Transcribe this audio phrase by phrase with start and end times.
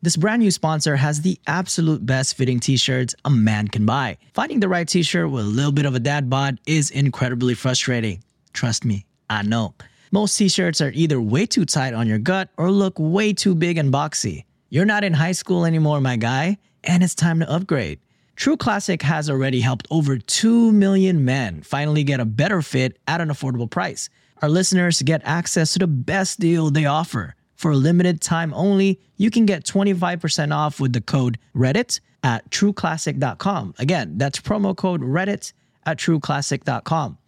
[0.00, 4.16] This brand new sponsor has the absolute best fitting t shirts a man can buy.
[4.32, 7.54] Finding the right t shirt with a little bit of a dad bod is incredibly
[7.54, 8.22] frustrating.
[8.52, 9.74] Trust me, I know.
[10.12, 13.56] Most t shirts are either way too tight on your gut or look way too
[13.56, 14.44] big and boxy.
[14.70, 17.98] You're not in high school anymore, my guy, and it's time to upgrade.
[18.36, 23.20] True Classic has already helped over 2 million men finally get a better fit at
[23.20, 24.10] an affordable price.
[24.42, 27.34] Our listeners get access to the best deal they offer.
[27.58, 32.48] For a limited time only, you can get 25% off with the code Reddit at
[32.50, 33.74] trueclassic.com.
[33.80, 35.52] Again, that's promo code Reddit
[35.84, 37.18] at trueclassic.com.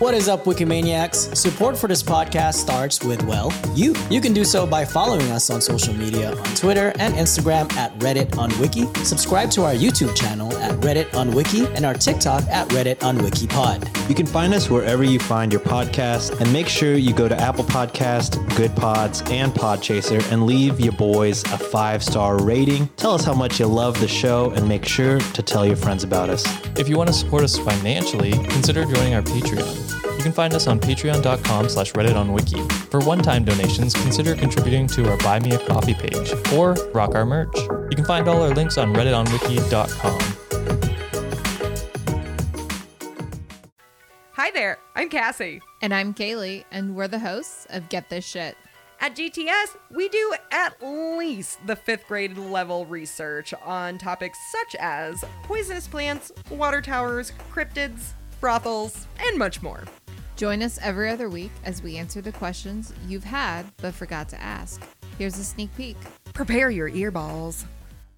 [0.00, 1.36] What is up, Wikimaniacs?
[1.36, 3.94] Support for this podcast starts with, well, you.
[4.08, 7.92] You can do so by following us on social media on Twitter and Instagram at
[7.98, 8.86] Reddit on Wiki.
[9.04, 13.18] Subscribe to our YouTube channel at Reddit on Wiki and our TikTok at Reddit on
[13.18, 14.08] WikiPod.
[14.08, 17.38] You can find us wherever you find your podcast, and make sure you go to
[17.38, 22.88] Apple Podcast, Good Pods, and Podchaser and leave your boys a five star rating.
[22.96, 26.04] Tell us how much you love the show, and make sure to tell your friends
[26.04, 26.42] about us.
[26.78, 29.89] If you want to support us financially, consider joining our Patreon.
[30.20, 32.60] You can find us on patreon.com slash reddit on wiki.
[32.90, 37.24] For one-time donations, consider contributing to our Buy Me a Coffee page or rock our
[37.24, 37.56] merch.
[37.56, 40.20] You can find all our links on redditonwiki.com.
[44.32, 45.62] Hi there, I'm Cassie.
[45.80, 48.58] And I'm Kaylee, and we're the hosts of Get This Shit.
[49.00, 55.24] At GTS, we do at least the fifth grade level research on topics such as
[55.44, 59.84] poisonous plants, water towers, cryptids, brothels, and much more.
[60.40, 64.40] Join us every other week as we answer the questions you've had but forgot to
[64.40, 64.82] ask.
[65.18, 65.98] Here's a sneak peek.
[66.32, 67.66] Prepare your earballs.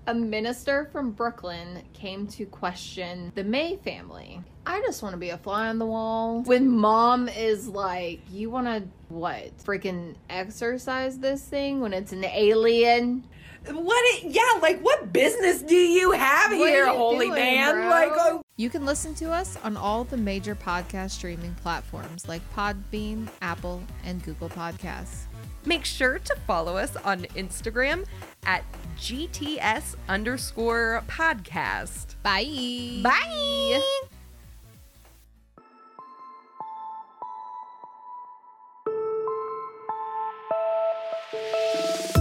[0.06, 4.40] A minister from Brooklyn came to question the May family.
[4.64, 6.42] I just want to be a fly on the wall.
[6.42, 9.58] When mom is like, You want to what?
[9.58, 13.24] Freaking exercise this thing when it's an alien?
[13.70, 14.04] What?
[14.16, 17.74] It, yeah, like what business do you have What here, you holy doing, man?
[17.74, 17.88] bro?
[17.88, 22.42] Like, oh, You can listen to us on all the major podcast streaming platforms like
[22.54, 25.26] Podbean, Apple, and Google Podcasts.
[25.64, 28.04] make sure to follow us on Instagram
[28.44, 28.64] at
[28.98, 32.16] GTS underscore podcast.
[32.24, 33.00] Bye.
[33.02, 33.80] Bye.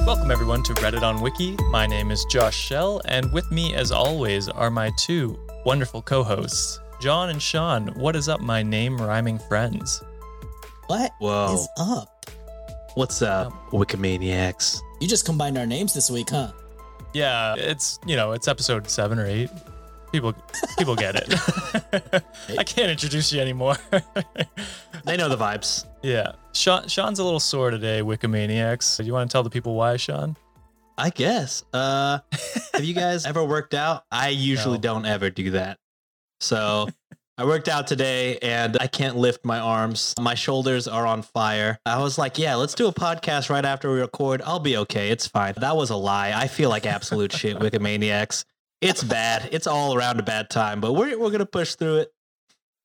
[0.05, 1.55] Welcome everyone to Reddit on Wiki.
[1.69, 6.79] My name is Josh Shell, and with me, as always, are my two wonderful co-hosts,
[6.99, 7.87] John and Sean.
[7.89, 10.03] What is up, my name rhyming friends?
[10.87, 11.65] What is Whoa.
[11.77, 12.25] up?
[12.95, 14.79] What's up, Wikimaniacs?
[14.99, 16.51] You just combined our names this week, huh?
[17.13, 19.49] Yeah, it's you know it's episode seven or eight.
[20.11, 20.33] People
[20.77, 22.23] people get it.
[22.57, 23.75] I can't introduce you anymore.
[25.03, 25.85] They know the vibes.
[26.03, 28.01] yeah, Sean, Sean's a little sore today.
[28.01, 28.97] Wikimaniacs.
[28.97, 30.35] Do you want to tell the people why, Sean?
[30.95, 31.63] I guess.
[31.73, 32.19] Uh,
[32.73, 34.03] have you guys ever worked out?
[34.11, 34.81] I usually No.
[34.81, 35.79] don't ever do that.
[36.39, 36.87] So
[37.35, 40.13] I worked out today and I can't lift my arms.
[40.19, 41.79] My shoulders are on fire.
[41.87, 44.43] I was like, yeah, let's do a podcast right after we record.
[44.45, 45.09] I'll be okay.
[45.09, 45.55] It's fine.
[45.57, 46.31] That was a lie.
[46.35, 48.45] I feel like absolute shit, Wikimaniacs.
[48.81, 49.49] It's bad.
[49.51, 52.13] It's all around a bad time, but we're, we're going to push through it.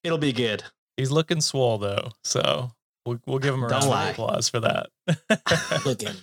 [0.04, 0.62] It'll be good.
[0.96, 2.70] He's looking swole though, so
[3.04, 4.08] we'll, we'll give him a Don't round lie.
[4.08, 4.88] of applause for that.
[5.86, 6.14] Looking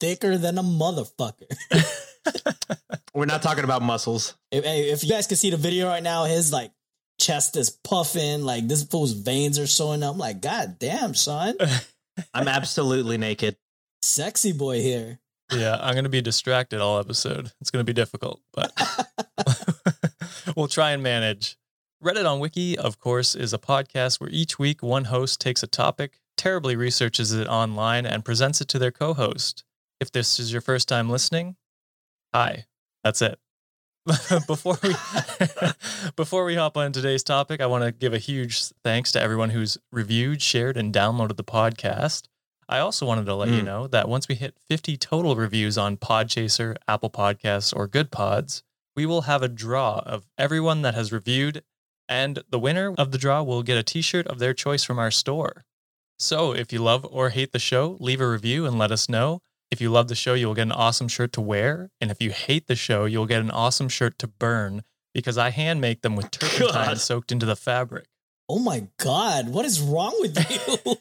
[0.00, 1.46] thicker than a motherfucker.
[3.14, 4.34] We're not talking about muscles.
[4.50, 6.70] If, hey, if you guys can see the video right now, his like
[7.18, 10.12] chest is puffing, like this fool's veins are showing up.
[10.12, 11.56] I'm like, God damn, son.
[12.34, 13.56] I'm absolutely naked.
[14.02, 15.18] Sexy boy here.
[15.52, 17.52] Yeah, I'm gonna be distracted all episode.
[17.60, 18.72] It's gonna be difficult, but
[20.56, 21.56] we'll try and manage.
[22.02, 25.66] Reddit on Wiki, of course, is a podcast where each week one host takes a
[25.66, 29.64] topic, terribly researches it online, and presents it to their co host.
[30.00, 31.56] If this is your first time listening,
[32.34, 32.66] hi.
[33.06, 33.38] That's it.
[34.48, 34.92] before we
[36.16, 39.50] before we hop on today's topic, I want to give a huge thanks to everyone
[39.50, 42.24] who's reviewed, shared, and downloaded the podcast.
[42.68, 43.64] I also wanted to let you Mm.
[43.64, 48.62] know that once we hit 50 total reviews on Podchaser, Apple Podcasts, or Good Pods,
[48.96, 51.62] we will have a draw of everyone that has reviewed,
[52.08, 54.98] and the winner of the draw will get a t shirt of their choice from
[54.98, 55.64] our store.
[56.18, 59.42] So if you love or hate the show, leave a review and let us know.
[59.70, 61.90] If you love the show, you'll get an awesome shirt to wear.
[62.00, 64.82] And if you hate the show, you'll get an awesome shirt to burn
[65.12, 67.00] because I hand make them with turpentine God.
[67.00, 68.06] soaked into the fabric.
[68.48, 70.96] Oh my god, what is wrong with you?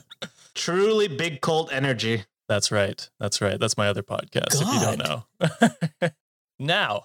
[0.56, 2.24] Truly big cult energy.
[2.48, 3.08] That's right.
[3.20, 3.60] That's right.
[3.60, 6.10] That's my other podcast, if you don't know.
[6.58, 7.04] now,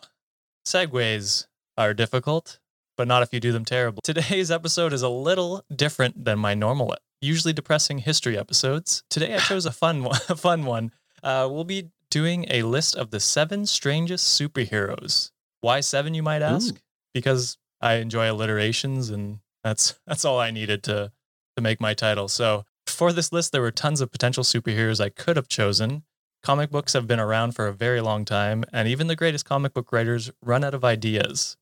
[0.66, 2.60] segues are difficult,
[2.96, 4.00] but not if you do them terribly.
[4.04, 9.04] Today's episode is a little different than my normal, usually depressing history episodes.
[9.10, 10.20] Today I chose a fun one.
[10.30, 10.94] A fun one.
[11.22, 15.32] Uh, we'll be doing a list of the seven strangest superheroes.
[15.60, 16.80] Why seven, you might ask?
[17.14, 21.12] Because I enjoy alliterations, and that's that's all I needed to
[21.58, 22.30] to make my title.
[22.30, 22.64] So
[23.02, 26.04] for this list, there were tons of potential superheroes I could have chosen.
[26.44, 29.74] Comic books have been around for a very long time, and even the greatest comic
[29.74, 31.58] book writers run out of ideas.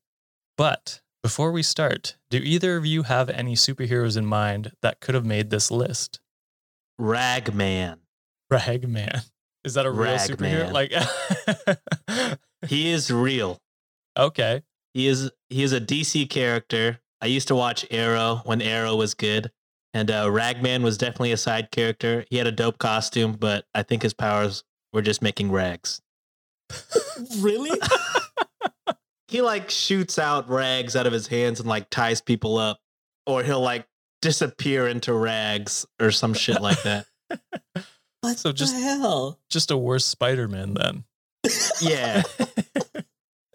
[0.58, 5.14] But before we start, do either of you have any superheroes in mind that could
[5.14, 6.20] have made this list?
[6.98, 8.00] Ragman.
[8.50, 9.22] Ragman.
[9.64, 10.70] Is that a real superhero?
[10.70, 11.08] Ragman.
[12.06, 12.38] Like,
[12.68, 13.62] He is real.
[14.14, 14.60] okay.
[14.92, 17.00] He is he is a DC character.
[17.22, 19.50] I used to watch Arrow when Arrow was good.
[19.92, 22.24] And uh, Ragman was definitely a side character.
[22.30, 26.00] He had a dope costume, but I think his powers were just making rags.
[27.38, 27.78] really?
[29.28, 32.80] He like shoots out rags out of his hands and like ties people up,
[33.26, 33.86] or he'll like
[34.22, 37.06] disappear into rags or some shit like that.
[38.22, 39.38] What So just- the hell?
[39.48, 41.04] Just a worse Spider Man then.
[41.80, 42.22] Yeah.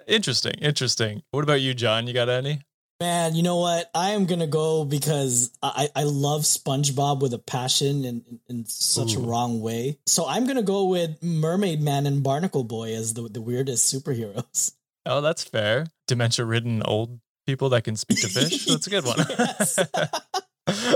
[0.08, 0.54] interesting.
[0.62, 1.24] Interesting.
[1.32, 2.08] What about you, John?
[2.08, 2.62] You got any?
[3.06, 3.92] Man, you know what?
[3.94, 8.66] I am gonna go because I, I love SpongeBob with a passion and in, in
[8.66, 10.00] such a wrong way.
[10.08, 14.74] So I'm gonna go with Mermaid Man and Barnacle Boy as the, the weirdest superheroes.
[15.06, 15.86] Oh, that's fair.
[16.08, 18.66] Dementia ridden old people that can speak to fish.
[18.68, 19.20] That's a good one.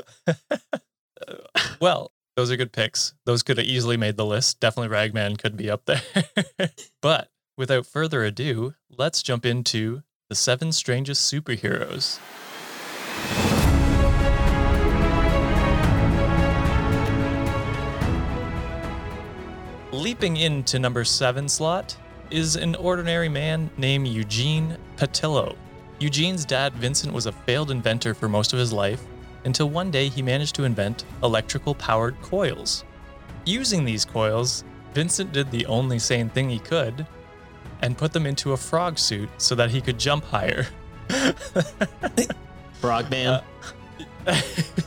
[1.80, 3.14] Well, those are good picks.
[3.28, 4.60] Those could have easily made the list.
[4.60, 6.02] Definitely Ragman could be up there.
[7.04, 12.20] but without further ado, let's jump into the seven strangest superheroes.
[19.92, 21.98] Leaping into number seven slot
[22.30, 25.56] is an ordinary man named Eugene Patilio.
[25.98, 29.02] Eugene's dad, Vincent, was a failed inventor for most of his life
[29.46, 32.84] until one day he managed to invent electrical powered coils.
[33.46, 37.08] Using these coils, Vincent did the only sane thing he could
[37.82, 40.68] and put them into a frog suit so that he could jump higher.
[42.82, 43.28] Frogman.
[43.28, 43.42] Uh,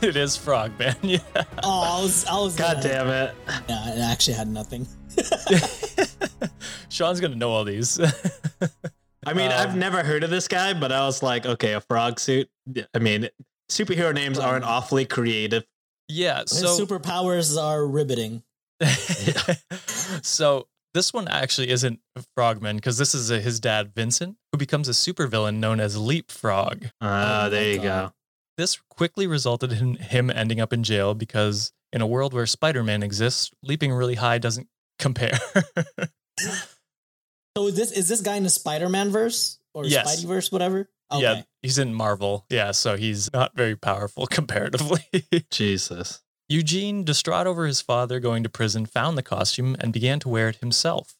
[0.01, 1.19] it is Frogman, yeah.
[1.63, 3.35] oh, I was I was God gonna- damn it.
[3.67, 4.87] Yeah, I actually had nothing.
[6.89, 7.99] Sean's gonna know all these.
[9.25, 11.81] I mean, I've Um, never heard of this guy, but I was like, okay, a
[11.81, 12.49] frog suit.
[12.93, 13.29] I mean,
[13.69, 15.63] superhero names aren't awfully creative.
[16.07, 18.43] yeah, His so superpowers are riveting.
[20.21, 21.99] so this one actually isn't
[22.35, 26.85] Frogman because this is uh his dad Vincent, who becomes a supervillain known as Leapfrog.
[27.01, 27.83] Ah, Oh there you God.
[27.83, 28.13] go.
[28.57, 33.01] This quickly resulted in him ending up in jail because in a world where Spider-Man
[33.03, 34.67] exists, leaping really high doesn't
[34.99, 35.37] compare.
[37.55, 40.25] So is this is this guy in the Spider-Man verse or Yes.
[40.25, 40.89] Spideyverse, whatever?
[41.11, 41.21] Okay.
[41.21, 42.47] Yeah, he's in Marvel.
[42.49, 45.05] Yeah, so he's not very powerful comparatively.
[45.51, 46.22] Jesus.
[46.53, 50.49] Eugene, distraught over his father going to prison, found the costume and began to wear
[50.49, 51.15] it himself,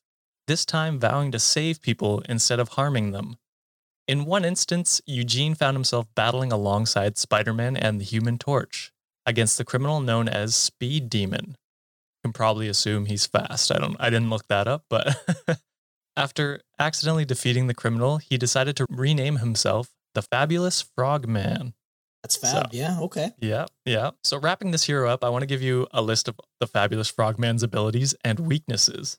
[0.46, 3.38] this time vowing to save people instead of harming them.
[4.08, 8.92] In one instance, Eugene found himself battling alongside Spider Man and the Human Torch
[9.26, 11.58] against the criminal known as Speed Demon.
[12.24, 13.72] Can probably assume he's fast.
[13.72, 15.18] I don't I didn't look that up, but
[16.16, 21.74] after accidentally defeating the criminal, he decided to rename himself the Fabulous Frogman.
[22.24, 22.72] That's fab.
[22.72, 23.32] So- yeah, okay.
[23.40, 24.12] Yeah, yeah.
[24.24, 27.10] So wrapping this hero up, I want to give you a list of the fabulous
[27.10, 29.18] Frogman's abilities and weaknesses.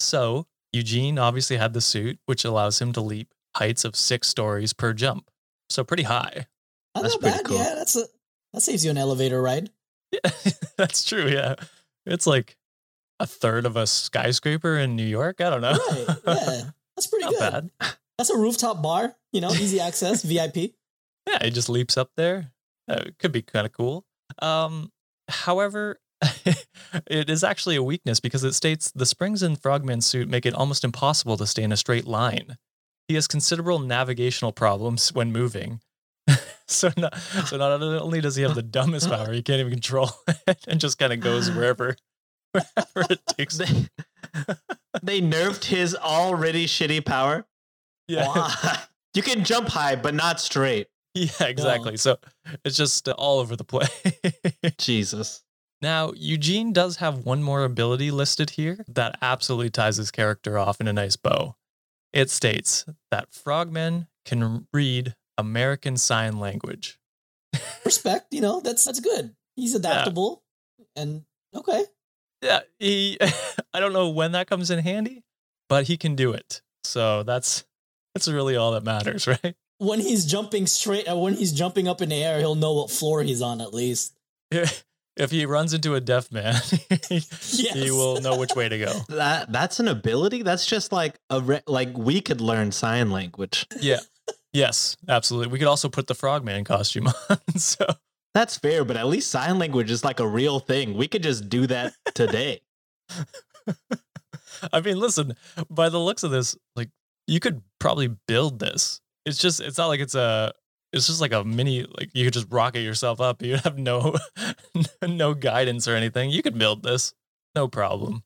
[0.00, 4.72] So Eugene obviously had the suit, which allows him to leap heights of six stories
[4.72, 5.30] per jump.
[5.70, 6.46] So pretty high.
[6.94, 7.44] That's, That's not pretty bad.
[7.46, 7.56] cool.
[7.58, 8.04] Yeah, that's a
[8.52, 9.70] that saves you an elevator ride.
[10.10, 10.30] Yeah,
[10.76, 11.26] that's true.
[11.28, 11.54] Yeah,
[12.04, 12.56] it's like
[13.20, 15.40] a third of a skyscraper in New York.
[15.40, 15.78] I don't know.
[15.88, 16.16] Right.
[16.26, 16.62] Yeah.
[16.96, 17.40] That's pretty Not good.
[17.80, 17.92] bad.
[18.18, 20.74] That's a rooftop bar, you know, easy access, VIP.
[21.26, 22.52] Yeah, it just leaps up there.
[22.88, 24.04] Uh, it could be kind of cool.
[24.40, 24.90] Um,
[25.28, 26.00] however,
[27.06, 30.54] it is actually a weakness because it states the springs in Frogman's suit make it
[30.54, 32.56] almost impossible to stay in a straight line.
[33.08, 35.80] He has considerable navigational problems when moving.
[36.66, 40.10] so, not, so not only does he have the dumbest power, he can't even control
[40.46, 41.96] it and just kind of goes wherever,
[42.52, 43.88] wherever it takes him.
[45.02, 47.44] They, nerfed his already shitty power.
[48.06, 48.26] Yeah.
[48.28, 48.78] Why?
[49.14, 50.88] You can jump high, but not straight.
[51.14, 51.98] Yeah, exactly.
[51.98, 52.18] So
[52.64, 53.90] it's just uh, all over the place.
[54.78, 55.44] Jesus.
[55.82, 60.80] Now, Eugene does have one more ability listed here that absolutely ties his character off
[60.80, 61.56] in a nice bow.
[62.12, 66.98] It states that frogmen can read American Sign Language.
[67.84, 69.34] Respect, you know, that's that's good.
[69.56, 70.42] He's adaptable
[70.96, 71.84] and okay.
[72.42, 73.18] Yeah, he
[73.74, 75.24] I don't know when that comes in handy,
[75.68, 76.62] but he can do it.
[76.84, 77.64] So that's
[78.14, 79.54] that's really all that matters, right?
[79.82, 82.90] When he's jumping straight, uh, when he's jumping up in the air, he'll know what
[82.90, 84.14] floor he's on at least.
[85.14, 86.54] If he runs into a deaf man,
[87.08, 87.74] he, Yes.
[87.74, 88.92] he will know which way to go.
[89.08, 90.42] That that's an ability.
[90.42, 93.66] That's just like a re- like we could learn sign language.
[93.80, 94.00] Yeah.
[94.54, 95.52] Yes, absolutely.
[95.52, 97.38] We could also put the frogman costume on.
[97.58, 97.84] So
[98.34, 100.96] That's fair, but at least sign language is like a real thing.
[100.96, 102.60] We could just do that today.
[104.72, 105.34] I mean, listen,
[105.68, 106.88] by the looks of this, like
[107.26, 109.00] you could probably build this.
[109.24, 110.52] It's just it's not like it's a
[110.92, 113.42] it's just like a mini like you could just rocket yourself up.
[113.42, 114.16] You have no
[115.02, 116.30] no guidance or anything.
[116.30, 117.14] You could build this.
[117.54, 118.22] No problem.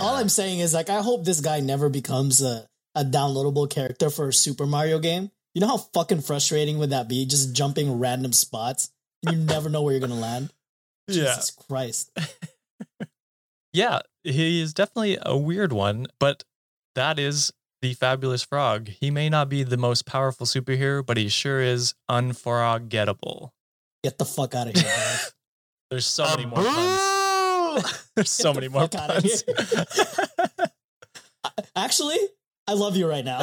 [0.00, 4.10] All I'm saying is like I hope this guy never becomes a, a downloadable character
[4.10, 5.30] for a Super Mario game.
[5.54, 7.26] You know how fucking frustrating would that be?
[7.26, 8.90] Just jumping random spots.
[9.22, 10.52] You never know where you're gonna land.
[11.10, 12.10] Jesus Christ.
[13.72, 16.44] Yeah, he is definitely a weird one, but
[16.94, 18.88] that is the fabulous frog.
[18.88, 23.52] He may not be the most powerful superhero, but he sure is unforgettable.
[24.04, 25.16] Get the fuck out of here.
[25.90, 28.10] There's so A many more puns.
[28.14, 29.42] There's so many more puns.
[31.76, 32.16] Actually,
[32.68, 33.40] I love you right now.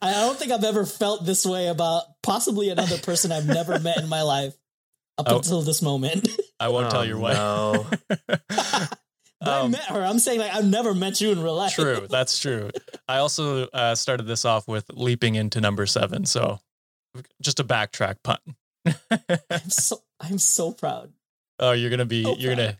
[0.00, 3.98] I don't think I've ever felt this way about possibly another person I've never met
[3.98, 4.54] in my life
[5.16, 5.36] up Oh.
[5.38, 6.28] until this moment.
[6.60, 7.36] I won't tell Oh, your wife.
[7.36, 7.86] no.
[9.40, 10.02] But I Um, met her.
[10.02, 11.74] I'm saying like I've never met you in real life.
[11.74, 12.70] True, that's true.
[13.08, 16.58] I also uh, started this off with leaping into number seven, so
[17.40, 18.38] just a backtrack pun.
[19.50, 21.12] I'm so I'm so proud.
[21.60, 22.78] oh, you're gonna be So you're gonna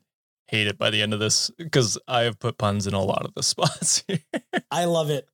[0.48, 3.24] hate it by the end of this because I have put puns in a lot
[3.24, 4.02] of the spots.
[4.08, 4.20] here.
[4.70, 5.28] I love it.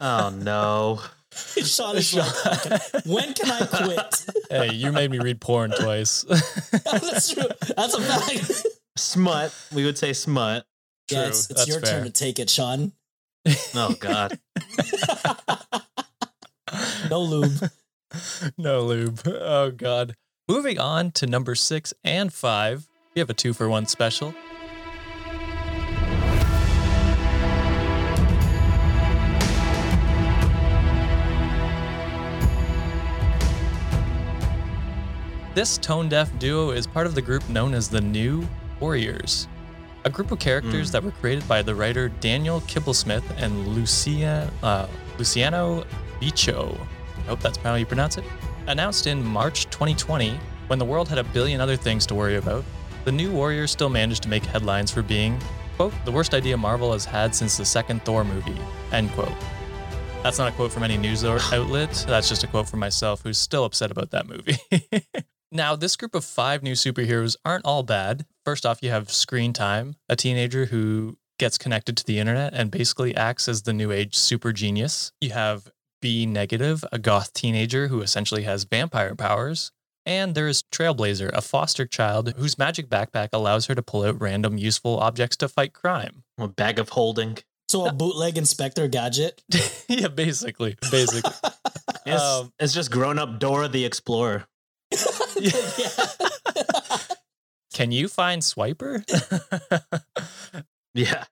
[0.00, 1.00] Oh no.
[1.32, 4.26] Sean is like, "Okay, when can I quit?
[4.50, 6.24] hey, you made me read porn twice.
[6.84, 7.44] That's true.
[7.74, 8.66] That's a fact.
[8.96, 9.54] Smut.
[9.74, 10.66] We would say smut.
[11.10, 12.00] yeah, it's, it's your fair.
[12.00, 12.92] turn to take it, Sean.
[13.74, 14.38] Oh God.
[17.10, 17.70] No lube.
[18.56, 19.20] no lube.
[19.26, 20.14] Oh god.
[20.48, 22.88] Moving on to number six and five.
[23.14, 24.34] We have a two for one special.
[35.54, 38.48] This tone deaf duo is part of the group known as the New
[38.82, 39.46] Warriors,
[40.04, 44.88] a group of characters that were created by the writer Daniel Kibblesmith and Lucia, uh,
[45.18, 45.84] Luciano
[46.20, 46.76] Bicho.
[47.16, 48.24] I hope that's how you pronounce it.
[48.66, 50.36] Announced in March 2020,
[50.66, 52.64] when the world had a billion other things to worry about,
[53.04, 55.38] the New Warriors still managed to make headlines for being,
[55.76, 58.60] quote, the worst idea Marvel has had since the second Thor movie,
[58.90, 59.32] end quote.
[60.24, 62.04] That's not a quote from any news outlet.
[62.08, 64.56] That's just a quote from myself, who's still upset about that movie.
[65.52, 68.26] now, this group of five new superheroes aren't all bad.
[68.44, 72.70] First off, you have Screen Time, a teenager who gets connected to the internet and
[72.70, 75.12] basically acts as the new age super genius.
[75.20, 79.72] You have B Negative, a goth teenager who essentially has vampire powers.
[80.04, 84.20] And there is Trailblazer, a foster child whose magic backpack allows her to pull out
[84.20, 86.24] random useful objects to fight crime.
[86.38, 87.38] A bag of holding.
[87.68, 89.42] So a bootleg Inspector Gadget.
[89.88, 90.76] yeah, basically.
[90.90, 91.30] Basically.
[92.04, 94.44] It's, Um, it's just grown up Dora the Explorer.
[97.74, 99.02] Can you find Swiper?
[100.94, 101.24] Yeah.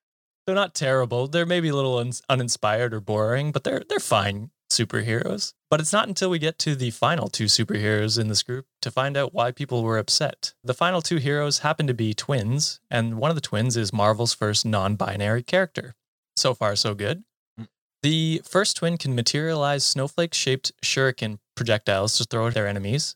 [0.46, 1.28] they're not terrible.
[1.28, 5.52] They're maybe a little un- uninspired or boring, but they're they're fine superheroes.
[5.68, 8.90] But it's not until we get to the final two superheroes in this group to
[8.90, 10.54] find out why people were upset.
[10.64, 14.32] The final two heroes happen to be twins, and one of the twins is Marvel's
[14.32, 15.94] first non-binary character.
[16.36, 17.22] So far, so good.
[17.60, 17.68] Mm.
[18.02, 23.14] The first twin can materialize snowflake-shaped shuriken projectiles to throw at their enemies,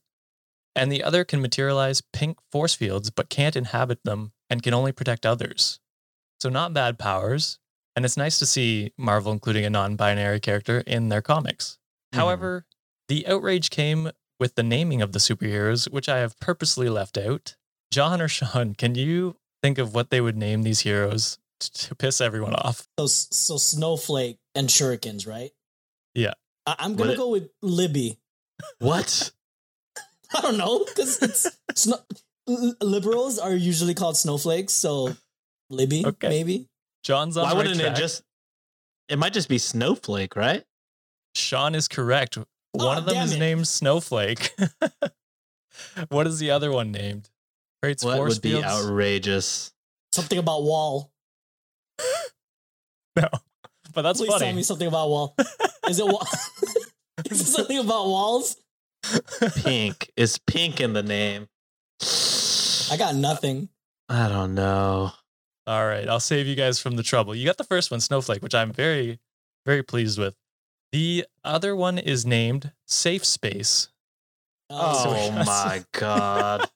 [0.76, 4.92] and the other can materialize pink force fields but can't inhabit them and can only
[4.92, 5.80] protect others.
[6.40, 7.58] So not bad powers,
[7.96, 11.78] and it's nice to see Marvel including a non-binary character in their comics.
[12.12, 12.18] Mhm.
[12.18, 12.66] However,
[13.08, 17.56] the outrage came with the naming of the superheroes, which I have purposely left out.
[17.90, 22.20] John or Sean, can you think of what they would name these heroes to piss
[22.20, 22.88] everyone off?
[22.98, 25.52] So so Snowflake and Shurikens, right?
[26.14, 26.34] Yeah.
[26.66, 28.18] I, I'm gonna go with Libby.
[28.78, 29.32] What?
[30.38, 31.98] I don't know because it's snow,
[32.48, 34.72] l- liberals are usually called snowflakes.
[34.72, 35.16] So
[35.70, 36.28] Libby, Okay.
[36.28, 36.68] maybe.
[37.02, 37.96] John's on Why right wouldn't track.
[37.96, 38.22] it just?
[39.08, 40.64] It might just be Snowflake, right?
[41.34, 42.36] Sean is correct.
[42.36, 42.46] One
[42.96, 43.38] Oh, of them is it.
[43.38, 44.50] named Snowflake.
[46.08, 47.28] what is the other one named?
[47.82, 49.72] Creates What force would be outrageous?
[50.12, 51.12] Something about wall.
[53.16, 53.28] no,
[53.92, 54.62] but that's Please tell me funny.
[54.62, 55.36] something about wall.
[55.88, 56.26] Is it wall?
[57.30, 58.56] Is it something about walls?
[59.56, 60.10] Pink.
[60.16, 61.48] Is pink in the name?
[62.90, 63.68] I got nothing.
[64.08, 65.12] I don't know.
[65.66, 67.34] All right, I'll save you guys from the trouble.
[67.34, 69.18] You got the first one, Snowflake, which I'm very,
[69.64, 70.36] very pleased with.
[70.92, 73.88] The other one is named Safe Space.
[74.68, 75.46] Oh, oh yes.
[75.46, 76.68] my god.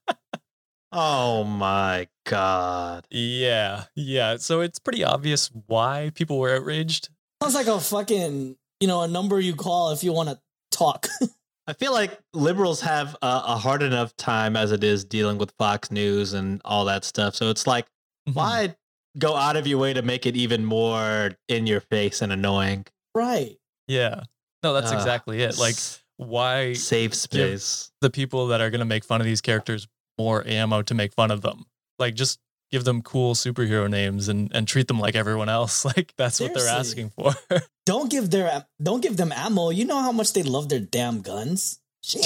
[0.90, 3.06] Oh my god.
[3.10, 4.38] Yeah, yeah.
[4.38, 7.10] So it's pretty obvious why people were outraged.
[7.42, 11.08] sounds like a fucking you know a number you call if you want to talk.
[11.68, 15.52] I feel like liberals have a, a hard enough time as it is dealing with
[15.58, 17.34] Fox News and all that stuff.
[17.36, 17.86] So it's like,
[18.28, 18.38] Mm-hmm.
[18.38, 18.76] why
[19.18, 22.84] go out of your way to make it even more in your face and annoying?
[23.14, 23.56] right.
[23.86, 24.22] Yeah.
[24.62, 25.58] No, that's Ah, exactly it.
[25.58, 25.76] Like,
[26.18, 27.90] why save space.
[28.02, 29.86] the people that are going to make fun of these characters
[30.18, 31.64] more ammo to make fun of them?
[31.98, 32.38] Like, just
[32.70, 35.84] give them cool superhero names and, and treat them like everyone else.
[35.88, 37.32] Like, that's what they're asking for.
[37.86, 39.70] Don't give their don't give them ammo.
[39.70, 41.80] You know how much they love their damn guns.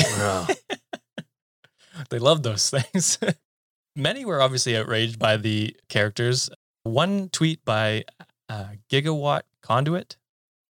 [2.10, 3.18] They love those things.
[3.94, 6.50] Many were obviously outraged by the characters.
[6.84, 8.04] One tweet by
[8.48, 10.16] uh, Gigawatt Conduit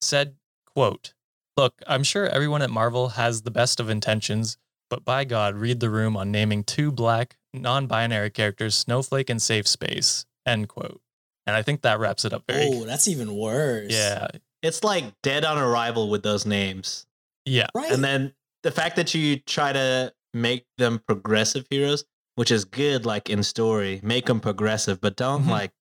[0.01, 1.15] said, quote,
[1.57, 4.59] Look, I'm sure everyone at Marvel has the best of intentions,
[4.91, 9.67] but by God, read the room on naming two black, non-binary characters Snowflake and Safe
[9.67, 11.01] Space, end quote.
[11.47, 13.93] And I think that wraps it up very Oh, that's even worse.
[13.93, 14.29] Yeah.
[14.63, 17.07] It's like dead on arrival with those names.
[17.45, 17.69] Yeah.
[17.75, 17.93] Right.
[17.93, 23.07] And then the fact that you try to make them progressive heroes, which is good,
[23.07, 25.51] like in story, make them progressive, but don't Mhm.
[25.51, 25.73] like,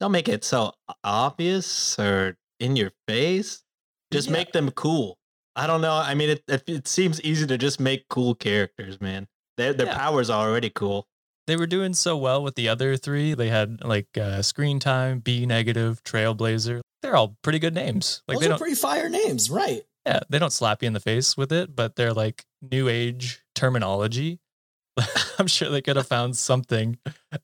[0.00, 3.62] don't make it so obvious or in your face.
[4.12, 4.32] Just Yeah.
[4.34, 5.18] make them cool.
[5.56, 5.92] I don't know.
[5.94, 9.28] I mean, it, it it seems easy to just make cool characters, man.
[9.56, 9.96] Their their Yeah.
[9.98, 11.06] powers are already cool.
[11.46, 13.34] they were doing so well with the other three.
[13.34, 16.80] They had like uh, Screen Time, B Negative, Trailblazer.
[17.02, 18.22] They're all pretty good names.
[18.26, 19.82] Like Those they are don't, pretty fire names, right?
[20.06, 23.42] yeah, they don't slap you in the face with it, but they're like new age
[23.54, 24.40] terminology.
[25.38, 26.98] I'm sure they could have found something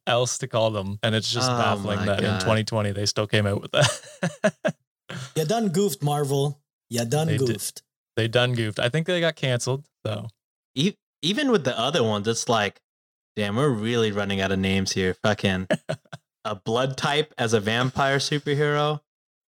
[0.07, 3.27] else to call them, and it's just Oh baffling my that in 2020 they still
[3.27, 4.75] came out with that.
[5.37, 6.61] You done goofed, Marvel.
[6.89, 7.83] You done They did.
[8.23, 8.33] Goofed.
[8.33, 8.79] they done goofed.
[8.79, 9.85] I think they got canceled.
[10.07, 10.29] So
[10.75, 12.81] E- even with the other ones, it's like,
[13.37, 15.15] damn, we're really running out of names here.
[15.23, 15.69] Fucking
[16.45, 19.01] a blood type as a vampire superhero.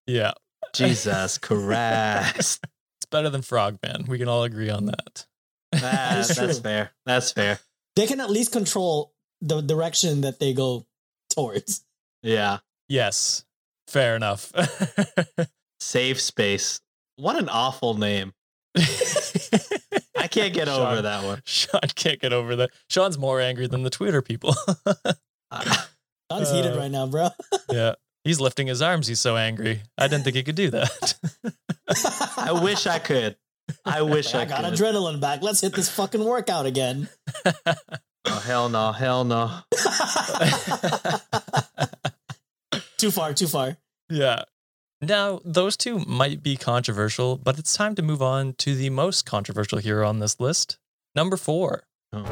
[0.07, 0.33] yeah,
[0.75, 2.65] Jesus Christ.
[3.01, 4.05] it's better than Frogman.
[4.07, 5.27] We can all agree on that.
[5.73, 6.91] That- is that's fair.
[7.07, 7.59] That's fair.
[7.97, 10.87] They can at least control the direction that they go
[11.31, 11.85] towards.
[12.23, 12.59] Yeah.
[12.89, 13.45] Yes,
[13.89, 14.53] fair enough.
[15.81, 16.81] Safe space.
[17.17, 18.33] What an awful name.
[18.77, 21.43] I can't get over that one.
[21.45, 22.71] Sean can't get over that.
[22.89, 24.55] Sean's more angry than the Twitter people.
[25.51, 25.85] I-
[26.33, 27.29] Sean's heated Uh, right now, bro.
[27.71, 27.95] yeah.
[28.25, 29.07] He's lifting his arms.
[29.09, 29.83] He's so angry.
[29.99, 31.15] I didn't think he could do that.
[32.39, 33.37] I wish I could.
[33.85, 34.75] I wish I, I got could.
[34.75, 35.43] adrenaline back.
[35.43, 37.09] Let's hit this fucking workout again.
[37.67, 39.51] oh hell no, hell no.
[42.97, 43.77] too far, too far.
[44.09, 44.45] yeah.
[45.05, 49.27] Now, those two might be controversial, but it's time to move on to the most
[49.27, 50.79] controversial hero on this list.
[51.17, 51.83] Number four.
[52.13, 52.25] Oh.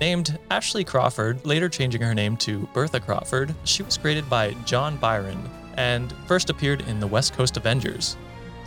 [0.00, 4.96] Named Ashley Crawford, later changing her name to Bertha Crawford, she was created by John
[4.96, 8.16] Byron and first appeared in the West Coast Avengers.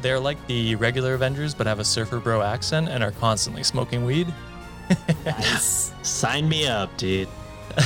[0.03, 4.05] They're like the regular Avengers, but have a surfer bro accent and are constantly smoking
[4.05, 4.31] weed.
[5.25, 5.91] Nice.
[6.01, 7.27] Sign me up, dude.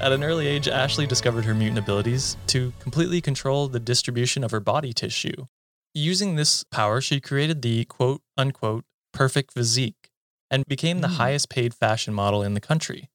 [0.00, 4.50] At an early age, Ashley discovered her mutant abilities to completely control the distribution of
[4.50, 5.46] her body tissue.
[5.94, 10.08] Using this power, she created the quote unquote perfect physique
[10.50, 11.14] and became the Hmm.
[11.14, 13.10] highest paid fashion model in the country.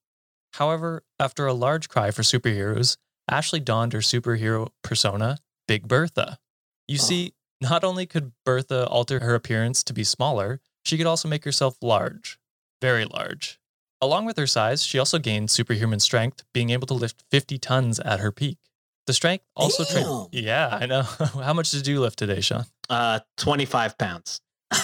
[0.54, 2.98] However, after a large cry for superheroes,
[3.30, 6.38] Ashley donned her superhero persona, Big Bertha.
[6.88, 7.04] You Oh.
[7.04, 11.44] see, not only could Bertha alter her appearance to be smaller, she could also make
[11.46, 12.38] herself large,
[12.82, 13.60] very large.
[14.02, 18.00] Along with her size, she also gained superhuman strength, being able to lift 50 tons
[18.00, 18.58] at her peak.
[19.08, 21.02] The strength also tra- Yeah, I know.
[21.44, 22.66] How much did you lift today, Sean?
[22.90, 24.42] Uh, 25 pounds.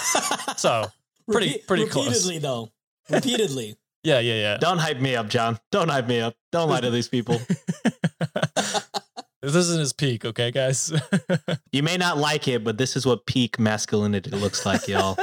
[0.56, 0.86] So,
[1.30, 2.06] pretty- pretty close.
[2.06, 2.70] Repeatedly, though.
[3.10, 3.76] Repeatedly.
[4.04, 4.56] yeah, yeah, yeah.
[4.58, 5.58] Don't hype me up, John.
[5.72, 6.34] Don't hype me up.
[6.52, 7.40] Don't lie to these people.
[9.42, 10.92] this isn't his peak, okay, guys?
[11.72, 15.16] You may not like it, but this is what peak masculinity looks like, y'all.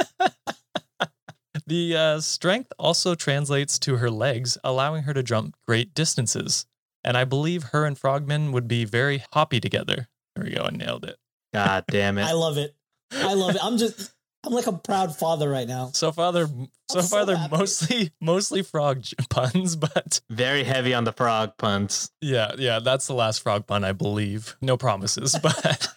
[1.70, 6.66] The uh, strength also translates to her legs, allowing her to jump great distances.
[7.04, 10.08] And I believe her and Frogman would be very hoppy together.
[10.36, 10.64] There we go.
[10.64, 11.16] I nailed it.
[11.54, 12.24] God damn it.
[12.24, 12.74] I love it.
[13.12, 13.64] I love it.
[13.64, 14.12] I'm just,
[14.44, 15.90] I'm like a proud father right now.
[15.94, 16.46] So far, they're
[16.90, 17.56] so I'm so far they're happy.
[17.56, 22.10] mostly mostly frog j- puns, but Very heavy on the frog puns.
[22.20, 24.56] yeah, yeah, that's the last frog pun, I believe.
[24.60, 25.88] No promises, but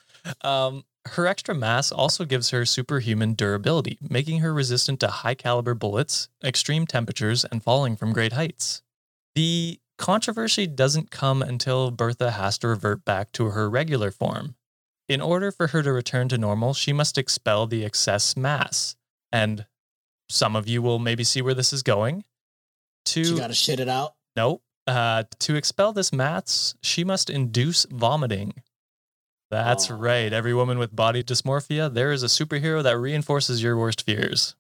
[0.42, 5.74] um, her extra mass also gives her superhuman durability, making her resistant to high caliber
[5.74, 8.82] bullets, extreme temperatures, and falling from great heights.
[9.36, 14.56] The controversy doesn't come until Bertha has to revert back to her regular form.
[15.10, 18.96] In order for her to return to normal, she must expel the excess mass.
[19.32, 19.66] And
[20.30, 22.24] some of you will maybe see where this is going.
[23.06, 24.16] To You gotta shit it out.
[24.36, 24.64] Nope.
[24.88, 28.54] Uh, to expel this mass, she must induce vomiting.
[29.54, 29.96] That's Aw.
[29.96, 30.34] right.
[30.34, 34.56] Every woman with body dysmorphia, there is a superhero that reinforces your worst fears.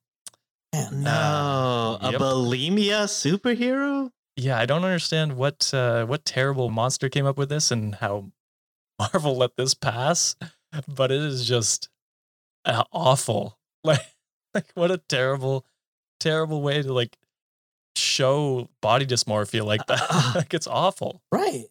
[0.91, 2.13] No, yep.
[2.13, 4.11] a bulimia superhero?
[4.35, 8.31] Yeah, I don't understand what uh, what terrible monster came up with this and how
[8.99, 10.35] Marvel let this pass,
[10.87, 11.89] but it is just
[12.65, 13.57] uh, awful.
[13.85, 14.15] Like,
[14.53, 15.65] like what a terrible,
[16.21, 17.17] terrible way to like
[17.97, 20.31] show body dysmorphia like that.
[20.35, 21.21] like it's awful.
[21.33, 21.65] right.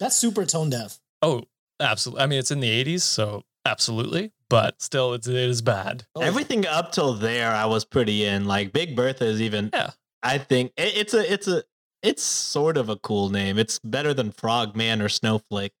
[0.00, 0.98] That's super tone deaf.
[1.20, 1.42] Oh,
[1.80, 2.22] absolutely.
[2.22, 6.06] I mean, it's in the 80s, so absolutely, but still, it's, it is bad.
[6.14, 6.26] Oh, yeah.
[6.28, 8.44] Everything up till there, I was pretty in.
[8.46, 9.70] Like Big Bertha is even.
[9.72, 9.90] Yeah.
[10.22, 11.62] I think it, it's a it's a
[12.02, 13.58] it's sort of a cool name.
[13.58, 15.72] It's better than Frogman or Snowflake,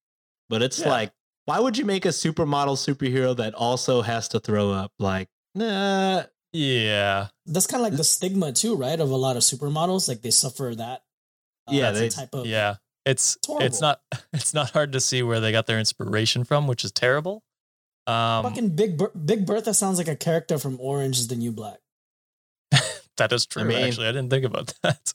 [0.48, 0.88] but it's Yeah.
[0.90, 1.12] like,
[1.46, 4.92] why would you make a supermodel superhero that also has to throw up?
[4.98, 6.24] Like, nah.
[6.52, 7.28] Yeah.
[7.46, 8.98] That's kind of like the stigma too, right?
[8.98, 11.02] Of a lot of supermodels, like they suffer that.
[11.66, 12.76] uh, Yeah, that's a they- type of Yeah.
[13.08, 14.00] It's It's it's not
[14.32, 17.42] it's not hard to see where they got their inspiration from, which is terrible.
[18.06, 21.52] Um fucking Big Ber- Big Bertha sounds like a character from Orange is the New
[21.52, 21.78] Black.
[23.16, 24.06] that is true mean- actually.
[24.08, 25.12] I didn't think about that.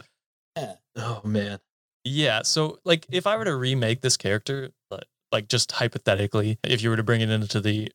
[0.58, 1.60] Yeah, Oh man.
[2.04, 6.84] Yeah, so like if I were to remake this character, like- like just hypothetically, if
[6.84, 7.92] you were to bring it into the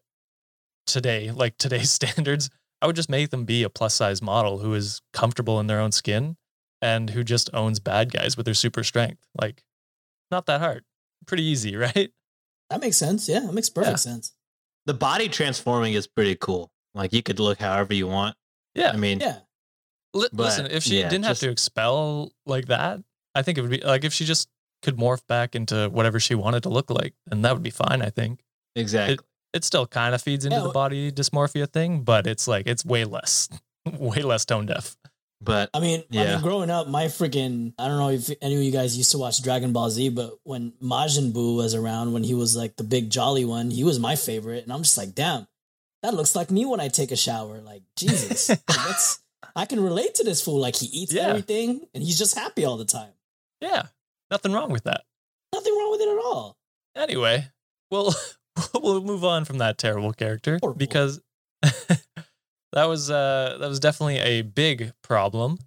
[0.87, 2.51] today, like today's standards,
[2.83, 5.81] I would just make them be a plus size model who is comfortable in their
[5.81, 6.37] own skin
[6.83, 9.25] and who just owns bad guys with their super strength.
[9.41, 9.63] Like
[10.31, 10.85] not that hard.
[11.27, 12.11] Pretty easy, right?
[12.71, 13.29] that makes sense.
[13.29, 13.97] Yeah, that makes perfect Yeah.
[13.97, 14.33] sense.
[14.87, 16.71] The body transforming is pretty cool.
[16.95, 18.37] Like you could look however you want.
[18.75, 18.91] Yeah.
[18.93, 19.39] I mean, Yeah,
[20.15, 23.01] Li- But, listen, if she yeah, didn't have to expel like that,
[23.35, 24.49] I think it would be like if she just
[24.83, 28.01] could morph back into whatever she wanted to look like, then that would be fine,
[28.03, 28.41] I think.
[28.77, 29.19] exactly.
[29.55, 32.85] it still kind of feeds into Yeah, the body dysmorphia thing, but it's like it's
[32.85, 33.49] way less,
[33.87, 34.97] way less tone deaf.
[35.41, 38.63] But I mean, I mean, growing up, my freaking I don't know if any of
[38.63, 42.25] you guys used to watch Dragon Ball Z, but when Majin Buu was around, when
[42.25, 45.15] he was like the big jolly one, he was my favorite, and I'm just like,
[45.15, 45.47] damn,
[46.03, 47.61] that looks like me when I take a shower.
[47.61, 49.21] Like Jesus, Like, that's
[49.55, 50.61] I can relate to this fool.
[50.61, 51.29] Like he eats Yeah.
[51.29, 53.13] everything, and he's just happy all the time.
[53.61, 53.85] Yeah,
[54.31, 55.03] nothing wrong with that.
[55.55, 56.57] Nothing wrong with it at all.
[56.97, 57.47] Anyway,
[57.91, 58.13] we'll
[58.75, 60.79] we'll move on from that terrible character Horrible.
[60.79, 61.21] because
[62.73, 65.59] that was uh that was definitely a big problem.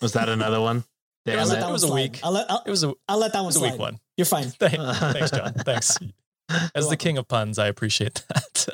[0.00, 0.84] was that another one?
[1.24, 1.60] It Damn was I'll a- let it.
[1.60, 2.20] that it one was a week.
[2.22, 3.70] I'll let I'll, It was a it I'll let that one was a slide.
[3.72, 4.00] weak one.
[4.16, 4.44] You're fine.
[4.50, 5.54] Thank- Thanks, John.
[5.54, 5.98] Thanks.
[6.48, 6.96] As the welcome.
[6.98, 8.68] king of puns, I appreciate that.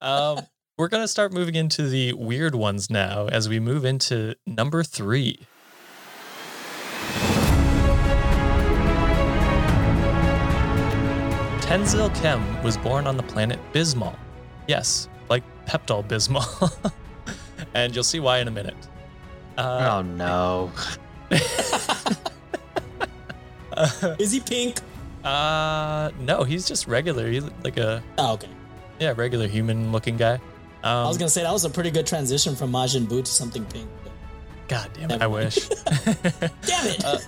[0.00, 0.40] um,
[0.78, 4.82] we're going to start moving into the weird ones now as we move into number
[4.82, 5.40] three.
[11.60, 14.16] Tenzil Kem was born on the planet Bismol.
[14.68, 15.08] Yes,
[15.66, 16.92] like Pepto-Bismol.
[17.74, 18.76] and you'll see why in a minute.
[19.58, 20.70] Uh, Oh no.
[24.18, 24.78] Is he pink?
[25.24, 27.28] uh, no, he's just regular.
[27.30, 28.48] He's like a Oh, okay.
[29.00, 30.34] yeah, regular human looking guy.
[30.84, 33.30] Um, I was gonna say that was a pretty good transition from Majin Buu to
[33.30, 33.88] something pink.
[34.68, 35.68] God damn it, I wish.
[35.68, 37.04] Damn it!
[37.04, 37.18] Uh,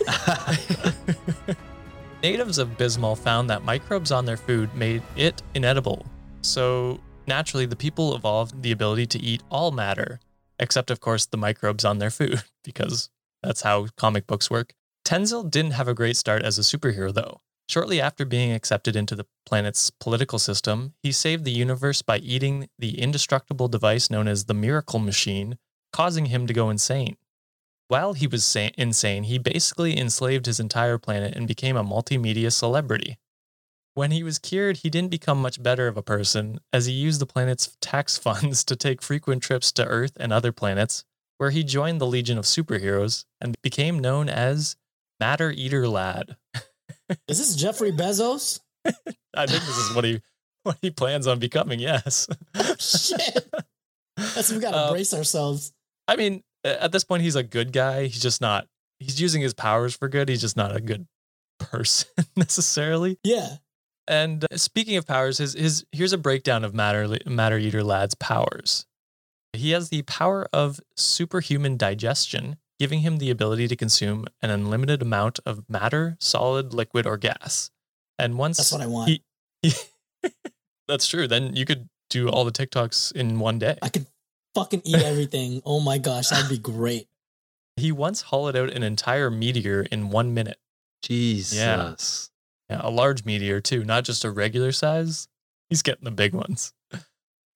[2.22, 6.04] Natives of Bismol found that microbes on their food made it inedible.
[6.42, 10.20] So naturally, the people evolved the ability to eat all matter,
[10.58, 13.10] except, of course, the microbes on their food, because
[13.42, 14.74] that's how comic books work.
[15.04, 17.40] Tenzil didn't have a great start as a superhero, though.
[17.68, 22.68] Shortly after being accepted into the planet's political system, he saved the universe by eating
[22.78, 25.58] the indestructible device known as the Miracle Machine,
[25.92, 27.16] causing him to go insane.
[27.88, 32.52] While he was sa- insane, he basically enslaved his entire planet and became a multimedia
[32.52, 33.18] celebrity.
[33.98, 37.20] When he was cured, he didn't become much better of a person, as he used
[37.20, 41.04] the planet's tax funds to take frequent trips to Earth and other planets,
[41.38, 44.76] where he joined the Legion of Superheroes and became known as
[45.18, 46.36] Matter Eater Lad.
[47.26, 48.60] Is this Jeffrey Bezos?
[48.86, 50.22] I think this is what he
[50.62, 51.80] what he plans on becoming.
[51.80, 52.28] Yes.
[52.78, 53.50] Shit.
[54.16, 55.72] That's we gotta Uh, brace ourselves.
[56.06, 58.04] I mean, at this point, he's a good guy.
[58.06, 58.68] He's just not.
[59.00, 60.28] He's using his powers for good.
[60.28, 61.08] He's just not a good
[61.58, 63.18] person necessarily.
[63.24, 63.56] Yeah.
[64.08, 68.14] And uh, speaking of powers, his his here's a breakdown of Matter Matter Eater Lad's
[68.14, 68.86] powers.
[69.52, 75.02] He has the power of superhuman digestion, giving him the ability to consume an unlimited
[75.02, 77.70] amount of matter, solid, liquid, or gas.
[78.18, 79.08] And once That's what I want.
[79.08, 79.22] he-
[79.62, 79.72] he-
[80.88, 81.28] that's true.
[81.28, 83.76] Then you could do all the TikToks in one day.
[83.82, 84.06] I could
[84.54, 85.62] fucking eat everything.
[85.66, 87.06] oh my gosh, that'd be great.
[87.76, 90.58] He once hollowed out an entire meteor in one minute.
[91.02, 91.56] Jesus.
[91.58, 91.94] Yeah,
[92.70, 95.28] a large meteor too, not just a regular size.
[95.68, 96.72] He's getting the big ones.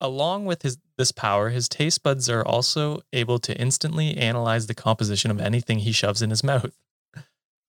[0.01, 4.75] Along with his this power, his taste buds are also able to instantly analyze the
[4.75, 6.77] composition of anything he shoves in his mouth.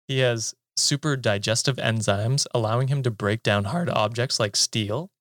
[0.08, 5.12] He has super digestive enzymes, allowing him to break down hard objects like steel,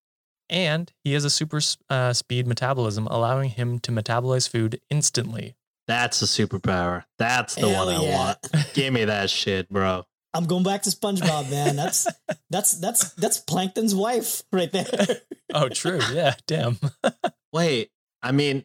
[0.48, 5.54] and he has a super uh, speed metabolism, allowing him to metabolize food instantly.
[5.87, 7.04] That's a superpower.
[7.18, 8.16] That's the Hell one I yeah.
[8.16, 8.38] want.
[8.74, 10.04] Give me that shit, bro.
[10.34, 11.76] I'm going back to SpongeBob, man.
[11.76, 12.06] That's
[12.50, 14.86] that's that's that's Plankton's wife right there.
[15.54, 16.00] Oh, true.
[16.14, 16.78] Yeah, damn.
[17.52, 17.90] Wait,
[18.22, 18.64] I mean,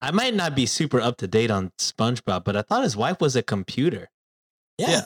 [0.00, 3.20] I might not be super up to date on SpongeBob, but I thought his wife
[3.20, 4.08] was a computer.
[4.78, 5.02] Yeah.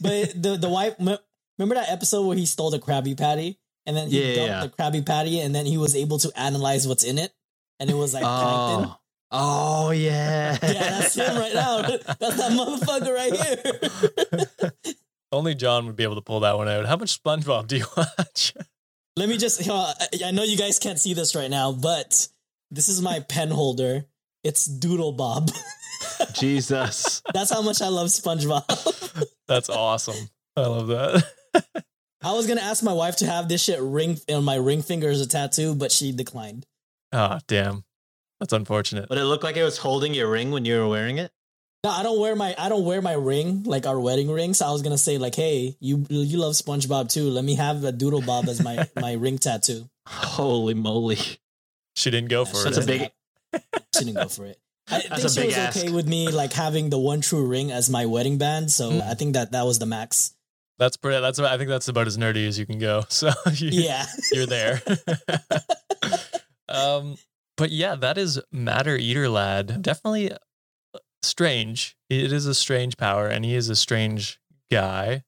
[0.00, 4.08] but the the wife remember that episode where he stole the Krabby Patty and then
[4.10, 4.60] he Yeah, dumped yeah.
[4.66, 4.68] the
[5.00, 7.32] Krabby Patty and then he was able to analyze what's in it
[7.80, 8.90] and it was like plankton.
[8.90, 8.96] Oh.
[9.30, 10.56] Oh, oh yeah.
[10.62, 11.82] Yeah, that's him right now.
[12.20, 14.94] That's that motherfucker right here.
[15.32, 16.86] Only John would be able to pull that one out.
[16.86, 18.54] How much SpongeBob do you watch?
[19.16, 21.72] Let me just, you know, I- I know you guys can't see this right now,
[21.72, 22.28] but
[22.70, 24.04] this is my pen holder.
[24.44, 25.50] It's Doodle Bob.
[26.34, 27.20] Jesus.
[27.34, 29.26] That's how much I love SpongeBob.
[29.48, 30.28] That's awesome.
[30.56, 31.24] I love that.
[32.22, 35.08] I was gonna ask my wife to have this shit ring on my ring finger
[35.10, 36.64] as a tattoo, but she declined.
[37.12, 37.84] Ah, damn.
[38.40, 39.08] That's unfortunate.
[39.08, 41.30] But it looked like it was holding your ring when you were wearing it.
[41.84, 44.54] No, I don't wear my I don't wear my ring like our wedding ring.
[44.54, 47.30] So I was gonna say like, hey, you you love SpongeBob too.
[47.30, 49.88] Let me have a Doodle Bob as my my ring tattoo.
[50.08, 51.18] Holy moly.
[51.94, 52.84] She didn't go for That's it.
[52.84, 53.62] a big-
[53.96, 54.58] She didn't go for it.
[54.90, 55.78] I That's think a she was ask.
[55.78, 58.70] okay with me like having the one true ring as my wedding band.
[58.70, 59.02] So Mm.
[59.08, 60.34] I think that that was the max.
[60.78, 61.20] That's pretty.
[61.22, 61.38] That's.
[61.38, 63.04] I think that's about as nerdy as you can go.
[63.08, 64.04] So you, Yeah.
[64.32, 64.82] you're there.
[66.68, 67.16] um,
[67.56, 69.82] but yeah, that is Matter Eater Lad.
[69.82, 70.36] Definitely uh,
[71.22, 71.96] strange.
[72.08, 74.40] It is a strange power, and he is a strange
[74.70, 75.24] guy.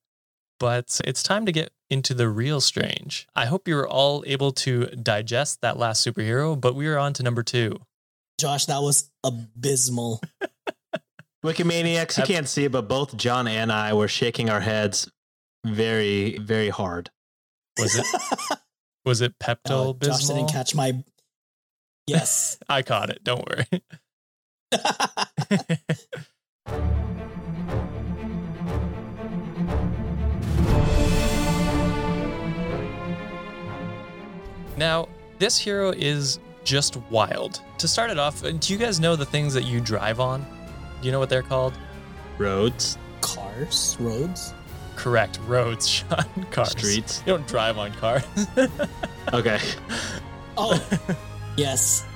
[0.61, 3.29] But it's time to get into the real strange.
[3.37, 6.61] I hope you were all able to digest that last superhero.
[6.61, 7.79] But we are on to number two.
[8.41, 10.21] Josh, that was abysmal.
[11.45, 15.09] Wikimaniacs, you can't see it, but both John and I were shaking our heads
[15.65, 17.11] very, very hard.
[17.79, 18.07] Was it?
[19.05, 20.93] Was it Uh, Pepto Josh didn't catch my.
[22.09, 22.59] Yes.
[22.69, 23.23] I caught it.
[23.25, 23.67] Don't worry.
[34.77, 35.09] Now,
[35.41, 37.63] this hero is just wild.
[37.79, 40.43] To start it off, uh, do you guys know the things that you drive on?
[41.01, 41.73] Do you know what they're called?
[42.39, 44.55] Roads, Cars, roads.
[44.95, 46.25] Correct, roads, Sean.
[46.53, 46.71] Cars.
[46.71, 47.23] streets.
[47.27, 48.23] You don't drive on cars.
[49.33, 49.59] Okay.
[50.57, 50.81] Oh,
[51.59, 52.07] yes.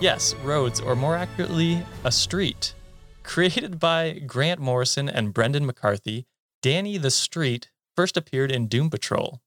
[0.00, 2.74] Yes, roads, or more accurately, a street.
[3.22, 6.26] Created by Grant Morrison and Brendan McCarthy,
[6.62, 9.40] Danny the Street first appeared in Doom Patrol.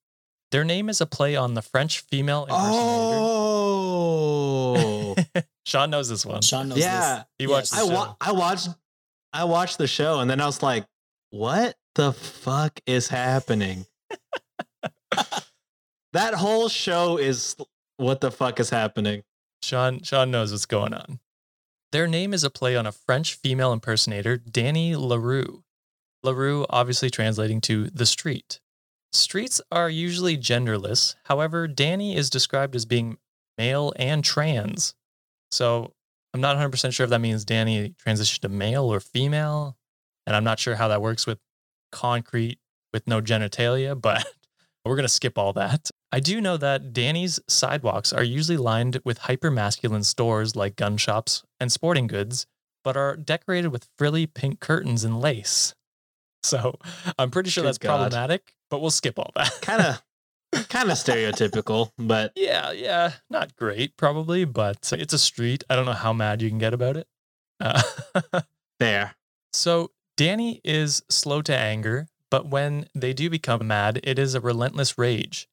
[0.52, 3.28] Their name is a play on the French female impersonator.
[4.39, 5.15] Oh.
[5.65, 6.41] Sean knows this one.
[6.41, 7.15] Sean knows yeah.
[7.15, 7.26] this.
[7.39, 8.15] He watched I, the wa- show.
[8.21, 8.69] I watched
[9.34, 10.86] I watched the show and then I was like,
[11.30, 13.86] what the fuck is happening?
[16.13, 17.58] that whole show is
[17.97, 19.23] what the fuck is happening?
[19.62, 21.19] Sean Sean knows what's going on.
[21.91, 25.63] Their name is a play on a French female impersonator, Danny La Rue.
[26.23, 28.60] LaRue obviously translating to the street.
[29.13, 31.15] Streets are usually genderless.
[31.25, 33.17] However, Danny is described as being
[33.57, 34.95] male and trans.
[35.51, 35.93] So
[36.33, 39.77] I'm not 100% sure if that means Danny transitioned to male or female.
[40.25, 41.39] And I'm not sure how that works with
[41.91, 42.60] concrete
[42.91, 44.25] with no genitalia, but
[44.88, 45.89] we're going to skip all that.
[46.12, 51.43] I do know that Danny's sidewalks are usually lined with hypermasculine stores like gun shops
[51.60, 52.45] and sporting goods,
[52.84, 55.76] but are decorated with frilly pink curtains and lace.
[56.43, 56.76] So
[57.19, 57.97] I'm pretty sure Good that's God.
[57.97, 59.52] problematic, but we'll skip all that.
[59.62, 60.02] Kind of
[60.69, 65.63] kind of stereotypical, but yeah, yeah, not great probably, but it's a street.
[65.69, 67.08] I don't know how mad you can get about it.
[67.60, 67.82] Uh,
[68.80, 69.15] there.
[69.52, 74.41] So Danny is slow to anger, but when they do become mad, it is a
[74.41, 75.47] relentless rage.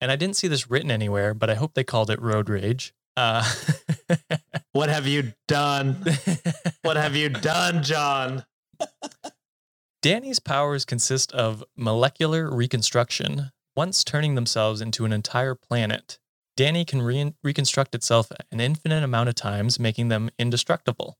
[0.00, 2.94] And I didn't see this written anywhere, but I hope they called it road rage.
[3.16, 3.44] Uh,
[4.72, 5.96] What have you done?
[6.82, 8.44] What have you done, John?
[10.00, 16.18] Danny's powers consist of molecular reconstruction, Once turning themselves into an entire planet,
[16.56, 21.18] Danny can re- reconstruct itself an infinite amount of times, making them indestructible.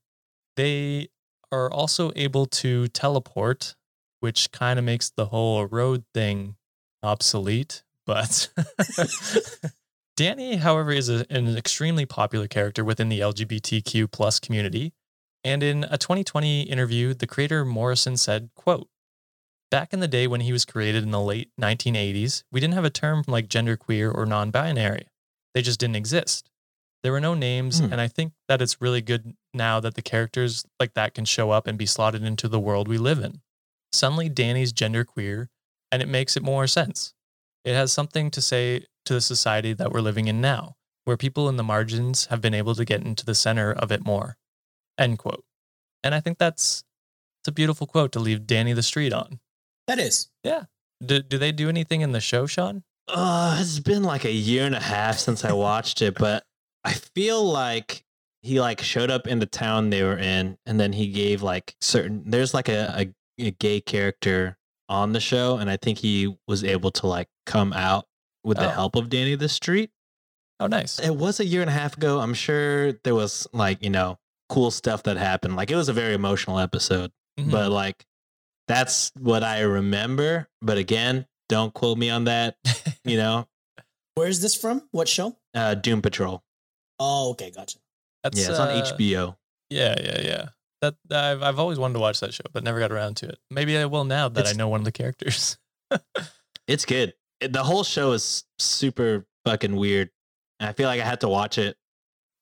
[0.55, 1.09] They
[1.51, 3.75] are also able to teleport,
[4.21, 6.55] which kind of makes the whole road thing
[7.03, 7.83] obsolete.
[8.05, 8.49] But
[10.17, 14.93] Danny, however, is a, an extremely popular character within the LGBTQ plus community.
[15.43, 18.87] And in a 2020 interview, the creator Morrison said, quote,
[19.71, 22.85] Back in the day when he was created in the late 1980s, we didn't have
[22.85, 25.07] a term like genderqueer or non binary.
[25.53, 26.49] They just didn't exist.
[27.03, 27.93] There were no names, Hmm.
[27.93, 31.51] and I think that it's really good now that the characters like that can show
[31.51, 33.41] up and be slotted into the world we live in.
[33.91, 35.47] Suddenly, Danny's genderqueer,
[35.91, 37.13] and it makes it more sense.
[37.63, 40.75] It has something to say to the society that we're living in now,
[41.05, 44.05] where people in the margins have been able to get into the center of it
[44.05, 44.37] more.
[44.97, 45.43] End quote.
[46.03, 46.83] And I think that's
[47.41, 49.39] it's a beautiful quote to leave Danny the street on.
[49.87, 50.29] That is.
[50.43, 50.65] Yeah.
[51.03, 52.83] Do, do they do anything in the show, Sean?
[53.07, 56.43] Uh, it's been like a year and a half since I watched it, but
[56.83, 58.03] I feel like
[58.43, 61.75] he like showed up in the town they were in, and then he gave like
[61.81, 62.23] certain.
[62.27, 64.57] There's like a, a, a gay character
[64.89, 68.05] on the show, and I think he was able to like come out
[68.43, 68.69] with the Oh.
[68.71, 69.91] help of Danny the Street.
[70.59, 70.99] Oh, nice.
[70.99, 72.19] It was a year and a half ago.
[72.19, 75.55] I'm sure there was like you know cool stuff that happened.
[75.55, 77.51] Like it was a very emotional episode, Mhm.
[77.51, 78.05] but like
[78.67, 80.47] that's what I remember.
[80.61, 82.57] But again, don't quote me on that.
[83.03, 83.47] You know,
[84.15, 84.87] Where is this from?
[84.91, 85.37] What show?
[85.55, 86.43] uh, Doom Patrol.
[86.99, 87.79] Oh, okay, gotcha.
[88.23, 89.35] That's, yeah, it's on uh, HBO.
[89.69, 90.49] Yeah, yeah, yeah.
[90.81, 93.37] That I've I've always wanted to watch that show, but never got around to it.
[93.51, 95.57] Maybe I will now that I know one of the characters.
[96.67, 97.13] It's good.
[97.41, 100.09] The whole show is super fucking weird.
[100.59, 101.75] And I feel like I had to watch it,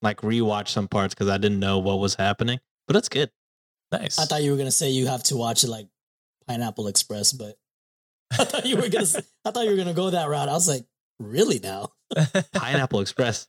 [0.01, 2.59] like rewatch some parts because I didn't know what was happening.
[2.85, 3.31] But it's good.
[3.91, 4.19] nice.
[4.19, 5.87] I thought you were gonna say you have to watch it like
[6.47, 7.55] Pineapple Express, but
[8.31, 9.03] I thought you were gonna.
[9.03, 10.49] s- I thought you were gonna go that route.
[10.49, 10.85] I was like,
[11.19, 11.89] really now?
[12.53, 13.47] Pineapple Express.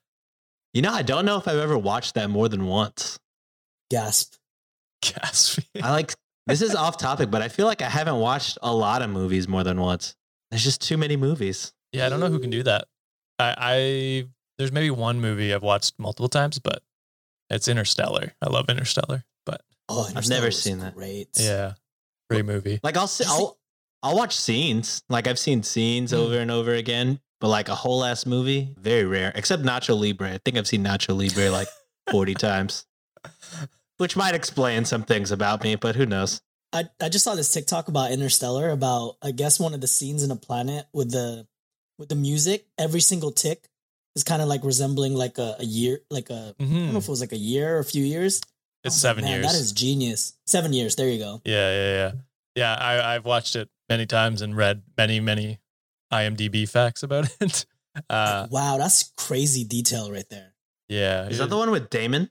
[0.73, 3.19] You know, I don't know if I've ever watched that more than once.
[3.91, 4.35] Gasp.
[5.83, 6.15] I like
[6.47, 9.47] this is off topic, but I feel like I haven't watched a lot of movies
[9.49, 10.17] more than once.
[10.51, 11.73] There's just too many movies.
[11.93, 12.87] Yeah, I don't know who can do that.
[13.39, 14.25] I, I
[14.59, 16.83] there's maybe one movie I've watched multiple times, but
[17.51, 18.33] it's Interstellar.
[18.43, 20.95] I love Interstellar, but Oh, I've never seen that.
[20.95, 21.29] Great.
[21.35, 21.75] yeah,
[22.29, 22.79] great movie.
[22.83, 23.59] Like I'll see, see- I'll
[24.03, 25.03] I'll watch scenes.
[25.09, 26.17] Like I've seen scenes Mm.
[26.19, 29.33] over and over again, but like a whole ass movie, very rare.
[29.35, 30.33] Except Nacho Libre.
[30.33, 31.69] I think I've seen Nacho Libre like
[32.11, 32.87] 40 times.
[34.01, 36.41] Which might explain some things about me, but who knows?
[36.73, 40.23] I, I just saw this TikTok about Interstellar about I guess one of the scenes
[40.23, 41.47] in a planet with the
[41.99, 42.65] with the music.
[42.79, 43.69] Every single tick
[44.17, 46.97] is kind of like resembling like a, a year, like a I don't know Mhm.
[46.97, 48.37] if it was like a year or a few years.
[48.85, 49.53] It's was like, seven Man, years.
[49.53, 50.33] That is genius.
[50.47, 50.97] Seven years.
[50.97, 51.43] There you go.
[51.45, 52.13] Yeah, yeah, yeah.
[52.57, 55.59] Yeah, I, I've watched it many times and read many, many
[56.11, 57.67] IMDb facts about it.
[58.09, 60.55] Uh, wow, that's crazy detail right there.
[60.89, 62.31] yeah, Is that the one with Damon?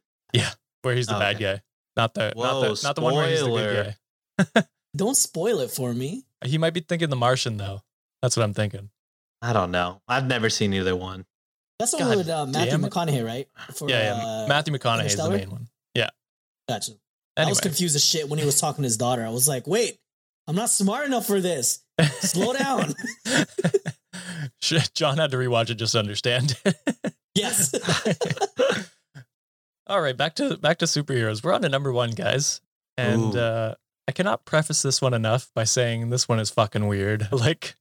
[0.82, 1.56] Where he's the Oh, bad okay.
[1.56, 1.62] guy,
[1.96, 3.96] not the not the not the one where he's the good
[4.56, 4.64] guy.
[4.96, 6.26] Don't spoil it for me.
[6.44, 7.82] He might be thinking The Martian though.
[8.22, 8.90] That's what I'm thinking.
[9.42, 10.02] I don't know.
[10.08, 11.26] I've never seen either one.
[11.78, 12.78] That's the one God with uh, Matthew.
[12.78, 13.48] McConaughey, right?
[13.74, 14.44] For, yeah, yeah.
[14.44, 15.68] uh, Matthew McConaughey is the main one.
[15.96, 16.10] Yeah.
[16.68, 16.92] Gotcha.
[17.38, 19.26] I was confused as shit when he was talking to his daughter.
[19.26, 19.98] I was like, wait,
[20.48, 21.80] I'm not smart enough for this.
[22.20, 22.94] Slow down.
[24.94, 26.58] John had to rewatch it just to understand.
[27.36, 27.74] yes.
[29.90, 31.44] All right, back to back to superheroes.
[31.44, 32.62] We're on to number one, guys,
[32.96, 33.40] and Ooh.
[33.40, 33.76] uh,
[34.08, 37.28] I cannot preface this one enough by saying this one is fucking weird.
[37.32, 37.74] Like,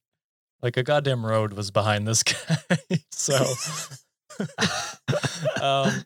[0.62, 2.56] like a goddamn road was behind this guy.
[3.12, 3.44] so,
[5.62, 6.02] um,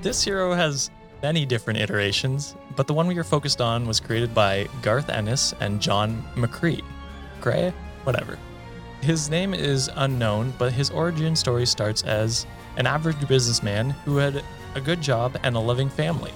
[0.00, 0.90] this hero has
[1.22, 5.52] many different iterations, but the one we are focused on was created by Garth Ennis
[5.60, 6.82] and John McCree.
[7.40, 7.72] Gray?
[8.04, 8.38] Whatever.
[9.00, 14.44] His name is unknown, but his origin story starts as an average businessman who had
[14.74, 16.32] a good job and a loving family.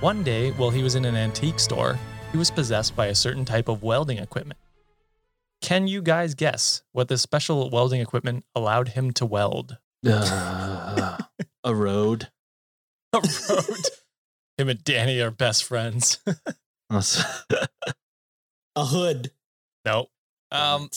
[0.00, 1.98] One day, while he was in an antique store,
[2.32, 4.58] he was possessed by a certain type of welding equipment.
[5.60, 9.78] Can you guys guess what this special welding equipment allowed him to weld?
[10.04, 11.18] Uh,
[11.64, 12.30] a road.
[13.12, 13.88] A road.
[14.58, 16.18] him and Danny are best friends.
[16.90, 19.30] A hood.
[19.84, 20.06] No.
[20.50, 20.90] Um,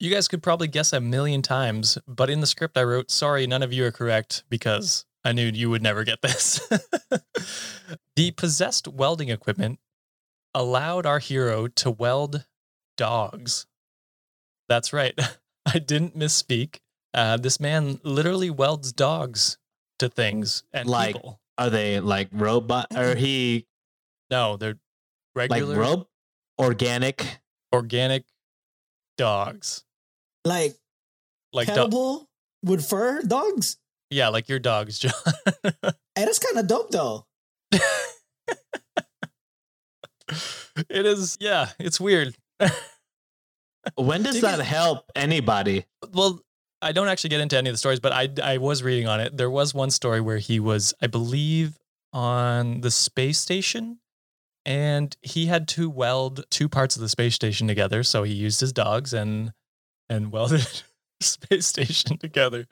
[0.00, 3.46] You guys could probably guess a million times, but in the script I wrote, sorry,
[3.46, 6.60] none of you are correct because I knew you would never get this.
[8.16, 9.78] the possessed welding equipment
[10.54, 12.46] allowed our hero to weld
[12.96, 13.66] dogs.
[14.68, 15.18] That's right.
[15.66, 16.78] I didn't misspeak.
[17.12, 19.58] Uh, this man literally welds dogs
[19.98, 21.40] to things and Like- people.
[21.58, 23.66] Are they like robot or he
[24.30, 24.78] No, they're
[25.34, 25.60] regular.
[25.66, 26.10] like regular rope
[26.56, 27.40] organic?
[27.72, 28.24] Organic
[29.16, 29.84] dogs.
[30.44, 30.76] Like,
[31.52, 32.28] Like do- cannibal
[32.62, 33.76] with fur dogs?
[34.10, 35.12] yeah, like your dogs, John.
[36.18, 37.26] Hey, that's kind of dope though.
[40.88, 42.34] it is yeah, it's weird.
[43.96, 45.84] When does that help anybody?
[46.12, 46.40] Well,
[46.82, 49.20] I don't actually get into any of the stories, but I I was reading on
[49.20, 49.36] it.
[49.36, 51.78] There was one story where he was, I believe,
[52.12, 53.98] on the space station,
[54.68, 58.02] and he had to weld two parts of the space station together.
[58.02, 59.52] So he used his dogs and
[60.10, 60.60] and welded
[61.18, 62.66] the space station together.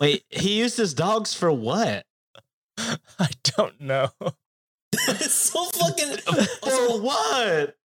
[0.00, 2.04] Wait, he used his dogs for what?
[2.78, 4.10] I don't know.
[4.92, 6.16] it's so fucking.
[6.16, 7.76] For what?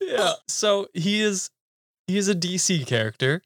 [0.00, 0.32] yeah.
[0.48, 1.50] So he is
[2.06, 3.42] he is a DC character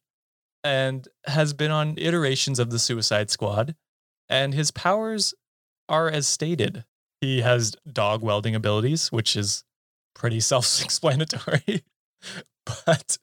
[0.62, 3.74] and has been on iterations of the Suicide Squad,
[4.28, 5.34] and his powers
[5.88, 6.84] are as stated.
[7.23, 9.62] He has dog welding abilities, which is
[10.12, 11.85] pretty self-explanatory.
[12.66, 13.16] but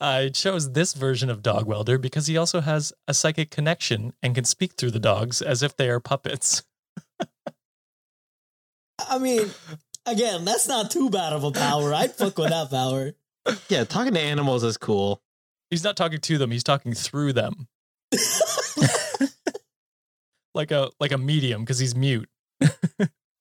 [0.00, 4.34] I chose this version of Dog Welder because he also has a psychic connection and
[4.34, 6.62] can speak through the dogs as if they are puppets.
[8.98, 9.50] I mean,
[10.06, 11.92] again, that's not too bad of a power.
[11.92, 13.12] I'd fuck with that power.
[13.68, 15.20] Yeah, talking to animals is cool.
[15.68, 17.68] He's not talking to them, he's talking through them.
[20.54, 22.30] like a like a medium because he's mute.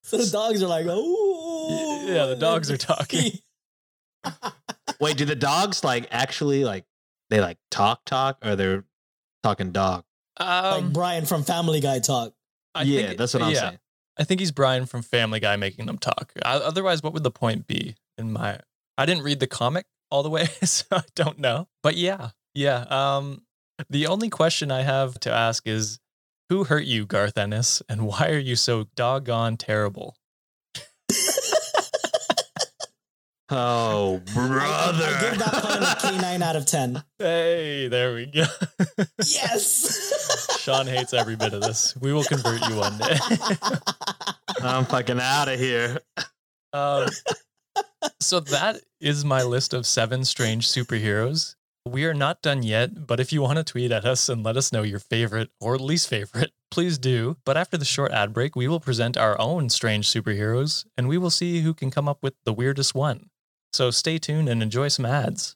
[0.04, 2.04] So the dogs are like, oh.
[2.08, 3.32] Yeah, the dogs are talking.
[5.00, 6.86] Wait, do the dogs like actually like
[7.30, 8.84] they like talk talk or they're
[9.44, 10.04] talking dog?
[10.40, 12.34] like Um, Brian from Family Guy talk.
[12.76, 13.80] I yeah, think- that's what I'm yeah, saying.
[14.20, 16.32] I think he's Brian from Family Guy making them talk.
[16.46, 17.96] O- Otherwise, what would the point be?
[18.18, 18.60] In my,
[18.98, 21.68] I didn't read the comic all the way, so I don't know.
[21.82, 22.82] But yeah, yeah.
[22.90, 23.44] Um,
[23.90, 26.00] the only question I have to ask is,
[26.52, 30.18] who hurt you, Garth Ennis, and why are you so doggone terrible?
[33.50, 35.06] Oh, I, brother.
[35.06, 37.04] I give that pun a K9 out of 10.
[37.20, 38.44] Hey, there we go.
[39.20, 40.58] Yes.
[40.60, 41.96] Sean hates every bit of this.
[42.02, 43.18] We will convert you one day.
[44.62, 46.00] I'm fucking out of here.
[46.74, 47.08] Um,
[48.20, 51.56] so that is my list of seven strange superheroes.
[51.90, 54.56] We are not done yet, but if you want to tweet at us and let
[54.56, 57.38] us know your favorite or least favorite, please do.
[57.44, 61.18] But after the short ad break, we will present our own strange superheroes and we
[61.18, 63.32] will see who can come up with the weirdest one.
[63.74, 65.56] So stay tuned and enjoy some ads.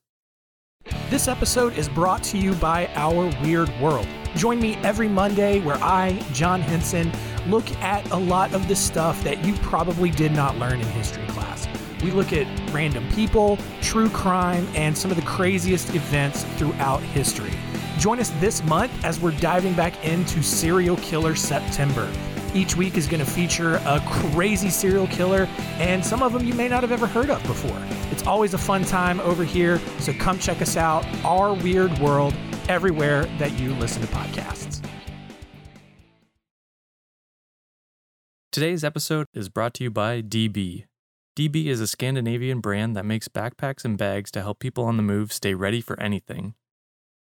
[1.12, 4.08] This episode is brought to you by Our Weird World.
[4.36, 7.12] Join me every Monday where I, John Henson,
[7.48, 11.28] look at a lot of the stuff that you probably did not learn in history
[11.28, 11.68] class.
[12.04, 17.54] We look at random people, true crime, and some of the craziest events throughout history.
[17.98, 22.12] Join us this month as we're diving back into Serial Killer September.
[22.54, 26.54] Each week is going to feature a crazy serial killer, and some of them you
[26.54, 27.78] may not have ever heard of before.
[28.12, 32.34] It's always a fun time over here, so come check us out, Our Weird World,
[32.70, 34.82] everywhere that you listen to podcasts.
[38.54, 40.86] Today's episode is brought to you by DB.
[41.36, 45.04] DB is a Scandinavian brand that makes backpacks and bags to help people on the
[45.04, 46.54] move stay ready for anything.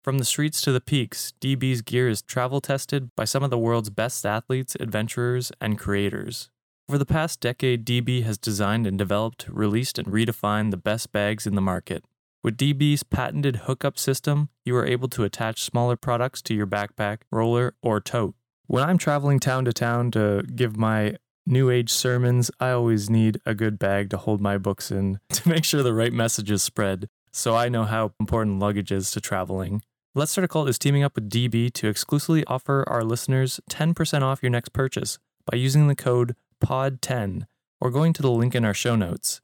[0.03, 3.57] From the streets to the peaks, DB's gear is travel tested by some of the
[3.57, 6.49] world's best athletes, adventurers, and creators.
[6.89, 11.47] Over the past decade, DB has designed and developed, released, and redefined the best bags
[11.47, 12.03] in the market.
[12.43, 17.19] With DB's patented hookup system, you are able to attach smaller products to your backpack,
[17.31, 18.35] roller, or tote.
[18.67, 21.15] When I'm traveling town to town to give my
[21.45, 25.49] new age sermons, I always need a good bag to hold my books in to
[25.49, 29.81] make sure the right messages spread, so I know how important luggage is to traveling.
[30.13, 34.21] Let's Start a Cult is teaming up with DB to exclusively offer our listeners 10%
[34.23, 35.19] off your next purchase
[35.49, 37.47] by using the code POD10
[37.79, 39.41] or going to the link in our show notes.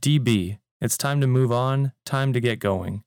[0.00, 3.04] DB, it's time to move on, time to get going.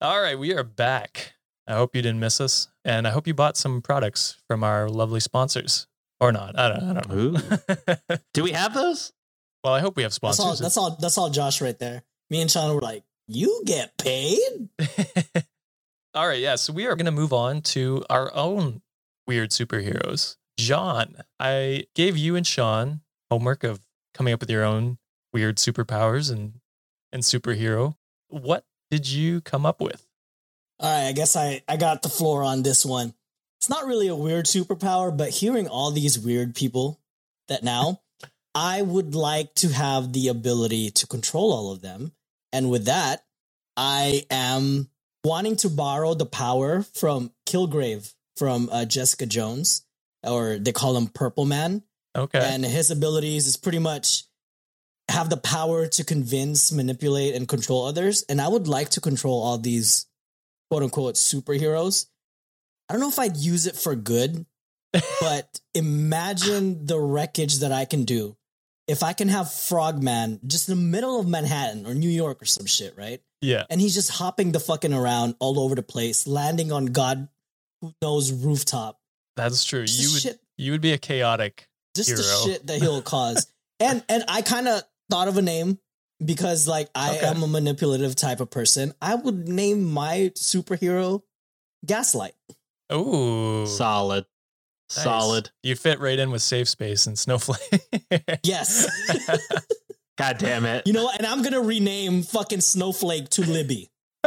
[0.00, 1.34] All right, we are back.
[1.66, 4.88] I hope you didn't miss us, and I hope you bought some products from our
[4.88, 5.86] lovely sponsors.
[6.22, 6.56] Or not.
[6.58, 7.14] I don't, I don't know.
[7.38, 8.16] Who.
[8.32, 9.12] Do we have those?
[9.64, 10.44] well, I hope we have That's sponsors.
[10.44, 12.04] all, that's all, that's all Josh right there.
[12.30, 14.68] Me and Sean were like, you get paid?
[16.14, 16.56] All right, yeah.
[16.56, 18.82] So we are going to move on to our own
[19.26, 20.36] weird superheroes.
[20.58, 23.00] John, I gave you and Sean
[23.30, 23.80] homework of
[24.12, 24.98] coming up with your own
[25.32, 26.60] weird superpowers and
[27.12, 27.96] and superhero.
[28.28, 30.06] What did you come up with?
[30.78, 33.14] All right, I guess I, I got the floor on this one.
[33.62, 37.00] It's not really a weird superpower, but hearing all these weird people
[37.46, 38.00] that now,
[38.56, 42.10] I would like to have the ability to control all of them.
[42.52, 43.24] And with that,
[43.76, 44.90] I am
[45.22, 49.86] wanting to borrow the power from Kilgrave from uh, Jessica Jones.
[50.26, 51.84] or they call him Purple Man.
[52.16, 52.40] Okay.
[52.42, 54.24] And his abilities is pretty much
[55.08, 58.24] have the power to convince, manipulate, and control others.
[58.28, 60.06] And I would like to control all these
[60.68, 62.06] quote unquote superheroes.
[62.88, 64.44] I don't know if I'd use it for good,
[65.20, 68.36] but imagine the wreckage that I can do.
[68.88, 72.44] If I can have Frogman just in the middle of Manhattan or New York or
[72.46, 73.20] some shit, right?
[73.40, 73.64] yeah.
[73.70, 77.28] And he's just hopping the fucking around all over the place, landing on God
[77.80, 79.00] who knows rooftop.
[79.36, 79.86] That's true.
[79.86, 81.68] Just You would shit you would be a chaotic.
[81.96, 83.46] just the shit that he'll cause.
[83.80, 85.78] and and I kind of thought of a name
[86.24, 87.26] because like I Okay.
[87.26, 88.92] am a manipulative type of person.
[89.00, 91.22] I would name my superhero
[91.86, 92.34] Gaslight.
[92.92, 93.66] Ooh.
[93.66, 94.24] Solid.
[94.94, 95.04] Nice.
[95.04, 95.50] Solid.
[95.62, 97.60] You fit right in with safe space and snowflake.
[98.42, 98.86] Yes.
[100.18, 100.86] God damn it.
[100.86, 101.16] you know what?
[101.18, 103.90] And I'm going to rename fucking Snowflake to Libby.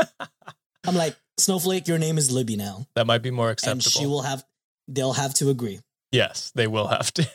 [0.84, 2.88] I'm like, Snowflake, your name is Libby now.
[2.96, 3.92] that might be more And acceptable.
[4.02, 4.44] she will have
[4.88, 5.80] they'll have to agree.
[6.12, 7.28] Yes, they will have to.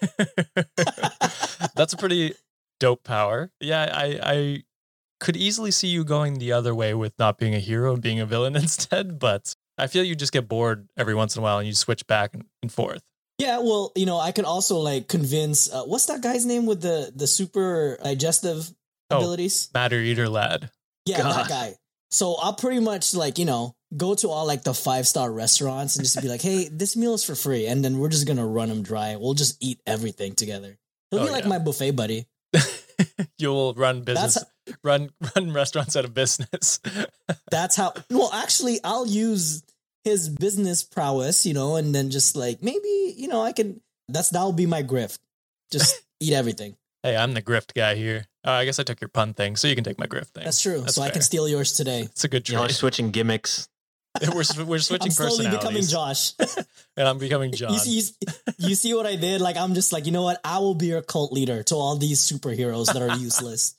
[1.77, 2.35] That's a pretty
[2.81, 3.51] dope power.
[3.61, 4.63] Yeah, I I
[5.21, 8.21] could easily see you going the other way with not being a hero and being
[8.21, 11.59] a villain instead, but I feel you just get bored every once in a while
[11.59, 13.03] and you switch back and, and forth.
[13.39, 16.83] Yeah, well, you know, I could also like convince uh, what's that guy's name with
[16.83, 18.71] the the super digestive
[19.13, 19.17] Oh.
[19.19, 19.69] abilities?
[19.75, 20.71] Matter eater lad.
[21.07, 21.33] Yeah, God.
[21.45, 21.75] that guy.
[22.13, 25.97] So I'll pretty much like, you know, go to all like the five star restaurants
[25.97, 27.67] and just be like, hey, this meal is for free.
[27.67, 29.17] And then we're just going to run them dry.
[29.17, 30.79] We'll just eat everything together.
[31.11, 31.49] He'll Oh, be like yeah.
[31.49, 32.27] my buffet buddy.
[33.39, 34.51] You'll run business That's-
[34.83, 36.81] run run restaurants out of business.
[37.51, 39.63] That's how, well, actually, I'll use
[40.05, 44.31] his business prowess, you know, and then just like maybe, you know, I can, that's,
[44.31, 45.19] that'll be my grift.
[45.71, 46.77] Just eat everything.
[47.03, 48.27] hey, I'm the grift guy here.
[48.47, 50.45] Uh, I guess I took your pun thing, so you can take my grift thing.
[50.45, 50.81] That's true.
[50.81, 52.01] That's so I can steal yours today.
[52.03, 52.75] It's a good You know, trade.
[52.75, 53.69] switching gimmicks.
[54.35, 56.33] we're, s- we're switching I'm slowly becoming Josh.
[56.97, 57.75] and I'm becoming John.
[57.75, 58.17] You see, you, see-
[58.59, 59.41] you see what I did?
[59.43, 60.41] Like, I'm just like, you know what?
[60.43, 63.75] I will be your cult leader to all these superheroes that are useless.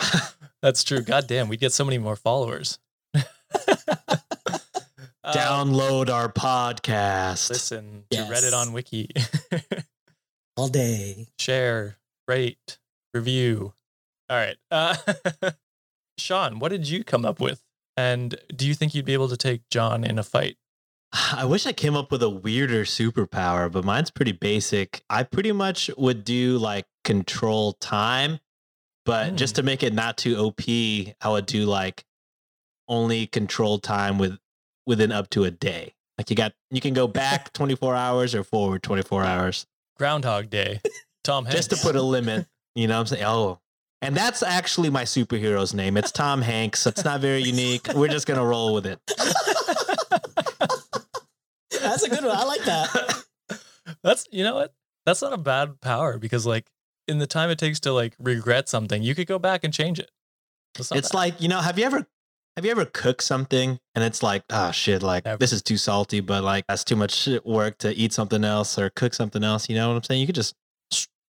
[0.62, 1.00] That's true.
[1.02, 2.78] God damn, we'd get so many more followers.
[5.26, 7.48] Uh, Download our podcast.
[7.48, 8.28] listen Yes.
[8.28, 9.08] to Reddit on Wiki.
[10.58, 11.28] all day.
[11.38, 11.96] Share,
[12.28, 12.78] rate,
[13.14, 13.72] review.
[14.28, 14.56] All right.
[14.70, 14.96] Uh,
[16.18, 17.62] Sean, what did you come up with?
[17.96, 20.58] And do you think you'd be able to take John in a fight?
[21.32, 25.04] I wish I came up with a weirder superpower, but mine's pretty basic.
[25.08, 28.40] I pretty much would do like control time,
[29.04, 29.36] but Hmm.
[29.36, 30.60] just to make it not too OP,
[31.20, 32.04] I would do like
[32.88, 34.38] only control time with
[34.86, 35.94] within up to a day.
[36.18, 39.66] Like you got you can go back 24 hours or forward 24 hours.
[39.98, 40.80] Groundhog Day.
[41.22, 41.56] Tom Hanks.
[41.68, 43.24] Just to put a limit, you know what I'm saying?
[43.24, 43.60] Oh.
[44.02, 45.96] And that's actually my superhero's name.
[45.96, 46.86] It's Tom Hanks.
[46.86, 47.88] It's not very unique.
[47.94, 49.00] We're just gonna roll with it.
[51.70, 52.36] That's a good one.
[52.36, 53.24] I like that.
[54.02, 54.74] That's you know what?
[55.06, 56.66] That's not a bad power because like
[57.08, 59.98] in the time it takes to like regret something, you could go back and change
[59.98, 60.10] it.
[60.78, 62.06] Not it's like you know have you ever
[62.56, 65.38] have you ever cooked something and it's like oh shit like Never.
[65.38, 68.76] this is too salty but like that's too much shit work to eat something else
[68.76, 70.20] or cook something else you know what i'm saying?
[70.20, 70.54] You could just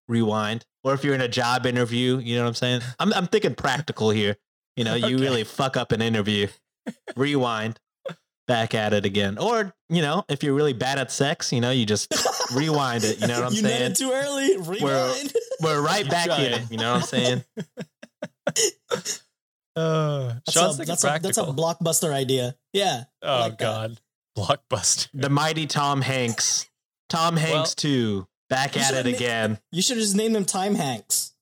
[0.08, 0.64] rewind.
[0.84, 2.80] Or if you're in a job interview you know what i'm saying?
[2.98, 4.36] I'm, I'm thinking practical here.
[4.76, 6.48] You know you really fuck up an interview.
[7.16, 7.78] Rewind
[8.46, 11.70] back at it again or you know if you're really bad at sex you know
[11.70, 12.12] you just
[12.54, 13.64] rewind it you know what i'm saying?
[13.64, 14.56] you saying nutted too early.
[14.58, 15.32] Rewind.
[15.62, 17.44] we're right back in it you know what i'm saying
[19.76, 22.56] uh, That's, a, that's, a, that's a blockbuster idea.
[22.72, 23.04] Yeah.
[23.22, 23.58] oh like that.
[23.58, 24.00] god.
[24.38, 25.08] Blockbuster.
[25.14, 26.68] the mighty Tom Hanks.
[27.08, 28.28] Tom Hanks Well- too.
[28.48, 29.58] Back at it should've again.
[29.72, 31.34] You should have just named him Time Hanks.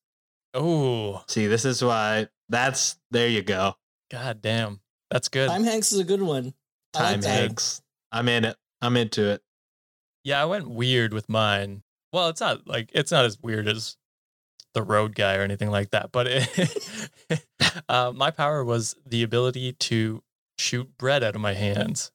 [0.54, 2.28] Oh, See, this is why.
[2.48, 3.74] That's there you go.
[4.10, 4.80] god damn.
[5.10, 5.50] That's good.
[5.50, 6.54] Time Hanks is a good one.
[6.96, 7.28] I like Time that.
[7.40, 7.82] Hanks.
[8.12, 8.56] I'm in it.
[8.80, 9.42] I'm into it.
[10.22, 11.82] Yeah, I went weird with mine.
[12.12, 13.96] Well, it's not like it's not as weird as
[14.72, 17.44] the road guy or anything like that, but it,
[17.88, 20.22] uh, my power was the ability to
[20.58, 22.10] shoot bread out of my hands.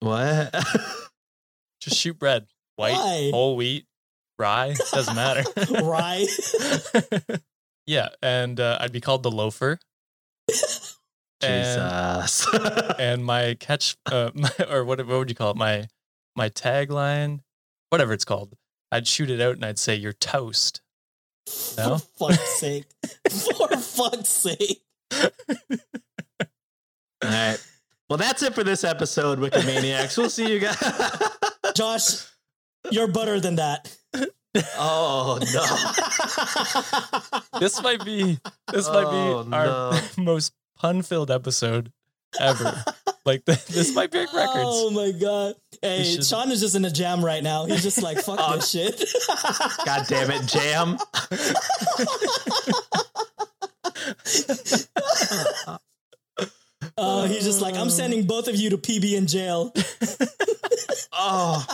[0.00, 0.54] What?
[1.80, 2.46] Just shoot bread,
[2.76, 3.30] white, Why?
[3.32, 3.86] whole wheat,
[4.38, 5.42] rye, doesn't matter.
[5.82, 6.26] Rye.
[7.86, 9.78] yeah, and uh, I'd be called the loafer.
[11.42, 12.46] And, Jesus.
[12.98, 15.56] and my catch, uh, my, or what, what would you call it?
[15.56, 15.86] My
[16.36, 17.40] my tagline,
[17.90, 18.54] whatever it's called.
[18.90, 20.80] I'd shoot it out and I'd say, "You're toast."
[21.76, 21.98] No?
[21.98, 22.84] For fuck's sake.
[23.30, 24.82] For fuck's sake.
[27.22, 27.58] All right.
[28.08, 30.16] Well, that's it for this episode, Wikimaniacs.
[30.16, 30.76] We'll see you guys.
[31.74, 32.26] Josh,
[32.90, 33.94] you're better than that.
[34.78, 35.64] oh no.
[37.60, 38.38] this might be
[38.72, 40.00] this might Oh, be our no.
[40.16, 41.92] most pun-filled episode
[42.40, 42.84] ever.
[43.26, 44.64] Like th- this might break records.
[44.64, 45.54] Oh my god!
[45.82, 47.66] Hey, should- Sean is just in a jam right now.
[47.66, 48.56] He's just like, fuck Oh.
[48.56, 48.96] this shit.
[49.84, 50.96] God damn it, Jam.
[56.96, 59.72] Oh, he's just like, I'm sending both of you to PB in jail.
[61.12, 61.64] Oh,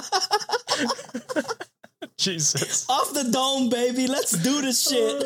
[2.18, 2.88] Jesus.
[2.90, 4.06] Off the dome, baby.
[4.06, 5.22] Let's do this shit.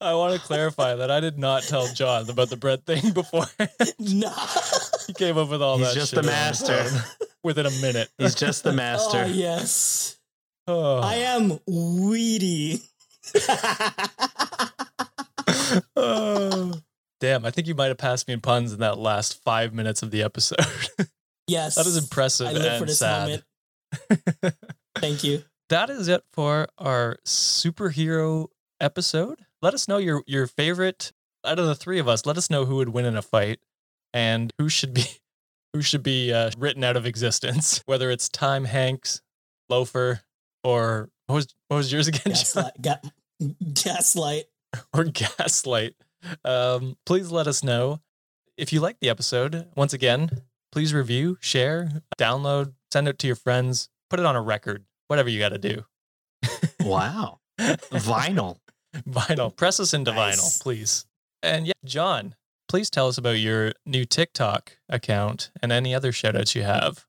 [0.00, 3.44] I want to clarify that I did not tell John about the bread thing before.
[3.98, 4.32] no.
[5.06, 5.94] he came up with all He's that.
[5.94, 6.84] just shit the master.
[7.44, 8.08] within a minute.
[8.18, 9.26] he's just the Oh master.
[9.28, 10.16] yes.
[10.66, 10.98] Oh.
[10.98, 12.82] I am weedy.
[15.96, 16.72] Oh.
[17.20, 20.02] Damn, I think you might have passed me in puns in that last five minutes
[20.02, 20.58] of the episode.
[21.48, 21.76] Yes.
[21.76, 23.42] that is impressive I live and for this sad.
[24.10, 24.54] moment.
[24.98, 25.42] Thank you.
[25.70, 28.48] that is it for our superhero
[28.80, 29.40] episode.
[29.62, 31.12] Let us know your your favorite
[31.44, 32.26] out of the three of us.
[32.26, 33.60] Let us know who would win in a fight
[34.12, 35.04] and who should be
[35.72, 37.82] who should be uh, written out of existence.
[37.86, 39.20] Whether it's Time Hanks,
[39.68, 40.22] Loafer,
[40.64, 42.22] or what was what was yours again?
[42.26, 42.72] Gaslight.
[42.80, 43.10] Ga-
[43.74, 44.44] gaslight.
[44.94, 45.94] or Gaslight.
[46.44, 48.00] Um, please let us know
[48.56, 49.68] if you like the episode.
[49.76, 50.30] Once again,
[50.72, 55.28] please review, share, download, send it to your friends, put it on a record, whatever
[55.28, 55.84] you got to do.
[56.80, 57.40] Wow.
[57.58, 58.58] Vinyl.
[59.08, 59.54] Vinyl.
[59.56, 60.40] Press us into Nice.
[60.40, 61.06] vinyl, please.
[61.42, 62.34] And yeah, John,
[62.68, 67.04] please tell us about your new TikTok account and any other shout outs you have.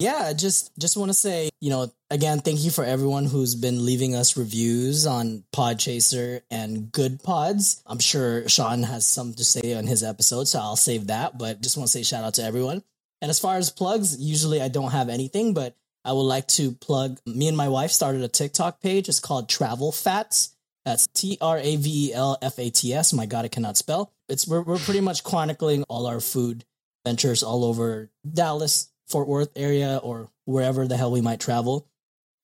[0.00, 3.84] Yeah, just just want to say, you know, again, thank you for everyone who's been
[3.86, 7.80] leaving us reviews on Podchaser and Good Pods.
[7.86, 11.38] I'm sure Sean has something to say on his episode, so I'll save that.
[11.38, 12.82] But just want to say shout out to everyone.
[13.22, 16.72] And as far as plugs, usually I don't have anything, but I would like to
[16.72, 17.20] plug.
[17.24, 19.08] Me and my wife started a TikTok page.
[19.08, 20.53] It's called Travel Fats.
[20.84, 23.12] That's T R A V E L F A T S.
[23.12, 24.12] My God, I cannot spell.
[24.28, 26.64] It's we're, we're pretty much chronicling all our food
[27.06, 31.86] ventures all over Dallas, Fort Worth area, or wherever the hell we might travel.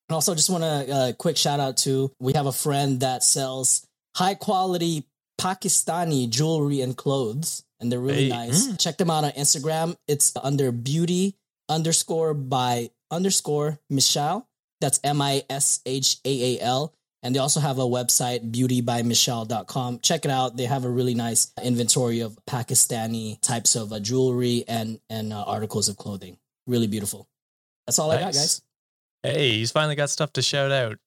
[0.09, 3.23] And also, just want to uh, quick shout out to we have a friend that
[3.23, 5.05] sells high quality
[5.39, 8.75] Pakistani jewelry and clothes, and they're really Hey, nice.
[8.77, 9.95] Check them out on Instagram.
[10.07, 11.35] It's under beauty
[11.69, 14.45] underscore by underscore Mishaal.
[14.81, 16.93] That's M I S H A A L.
[17.23, 19.99] And they also have a website, beautybymishaal.com.
[19.99, 20.57] Check it out.
[20.57, 25.43] They have a really nice inventory of Pakistani types of uh, jewelry and, and uh,
[25.43, 26.37] articles of clothing.
[26.65, 27.27] Really beautiful.
[27.85, 28.61] That's all I got, guys.
[29.21, 30.97] Hey, he's finally got stuff to shout out.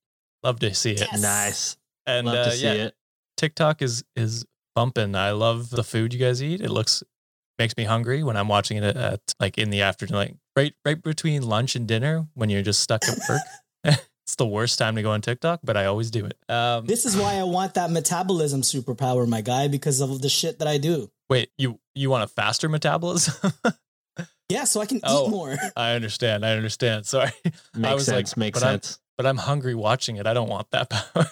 [0.44, 1.00] Love to see it.
[1.00, 1.22] Yes.
[1.22, 1.76] Nice.
[2.06, 2.94] And Love uh, to see yeah, it.
[3.36, 4.44] TikTok is is
[4.74, 5.14] bumping.
[5.14, 6.60] I love the food you guys eat.
[6.60, 7.02] It looks
[7.58, 11.02] makes me hungry when I'm watching it at like in the afternoon, like right right
[11.02, 13.40] between lunch and dinner when you're just stuck at work.
[14.26, 16.36] it's the worst time to go on TikTok, but I always do it.
[16.48, 20.58] Um, This is why I want that metabolism superpower, my guy, because of the shit
[20.60, 21.10] that I do.
[21.30, 23.52] wait, you you want a faster metabolism?
[24.50, 25.26] Yeah, so I can Oh.
[25.26, 25.56] eat more.
[25.76, 26.44] I understand.
[26.44, 27.06] I understand.
[27.06, 27.30] Sorry,
[27.74, 28.36] Makes was like, sense.
[28.36, 28.98] makes but I'm- sense.
[29.16, 30.26] but I'm hungry watching it.
[30.26, 31.26] I don't want that power.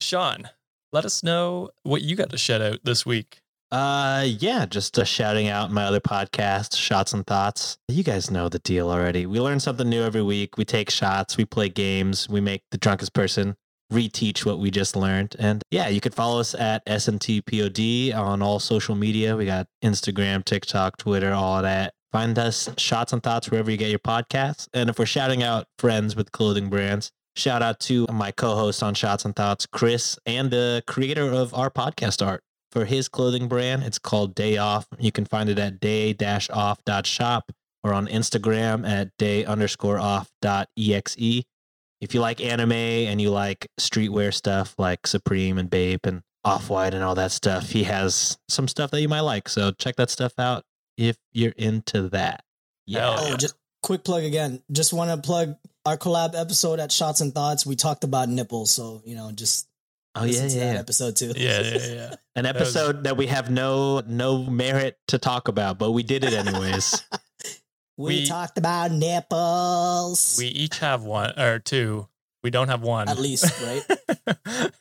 [0.00, 0.48] Sean,
[0.92, 3.41] let us know what you got to shout out this week.
[3.72, 7.78] Uh, yeah, just uh, shouting out my other podcast, Shots and Thoughts.
[7.88, 9.24] You guys know the deal already.
[9.24, 10.58] We learn something new every week.
[10.58, 13.56] We take shots, we play games, we make the drunkest person
[13.90, 15.36] reteach what we just learned.
[15.38, 19.36] And yeah, you could follow us at SMTPOD on all social media.
[19.36, 21.94] We got Instagram, TikTok, Twitter, all that.
[22.12, 24.68] Find us Shots and Thoughts wherever you get your podcasts.
[24.74, 28.92] And if we're shouting out friends with clothing brands, shout out to my co-host on
[28.92, 32.42] Shots and Thoughts, Chris, and the creator of our podcast art
[32.72, 33.84] for his clothing brand.
[33.84, 34.88] It's called Day Off.
[34.98, 37.52] You can find it at day-off.shop
[37.84, 41.44] or on Instagram at day underscore off dot exe.
[42.00, 46.70] If you like anime and you like streetwear stuff like Supreme and Bape and Off
[46.70, 49.48] White and all that stuff, he has some stuff that you might like.
[49.48, 50.64] So check that stuff out
[50.96, 52.42] if you're into that.
[52.86, 53.14] Yeah.
[53.16, 54.62] Oh, just quick plug again.
[54.72, 57.66] Just want to plug our collab episode at Shots and Thoughts.
[57.66, 59.68] We talked about nipples, so you know, just
[60.14, 60.78] Oh yeah, yeah, yeah.
[60.78, 61.32] episode too.
[61.36, 62.14] Yeah, yeah, yeah.
[62.36, 66.22] An was- episode that we have no no merit to talk about, but we did
[66.24, 67.02] it anyways.
[67.96, 70.36] we, We- talked about nipples.
[70.38, 72.08] We each have one or two.
[72.42, 73.08] We don't have one.
[73.08, 73.84] at least, right?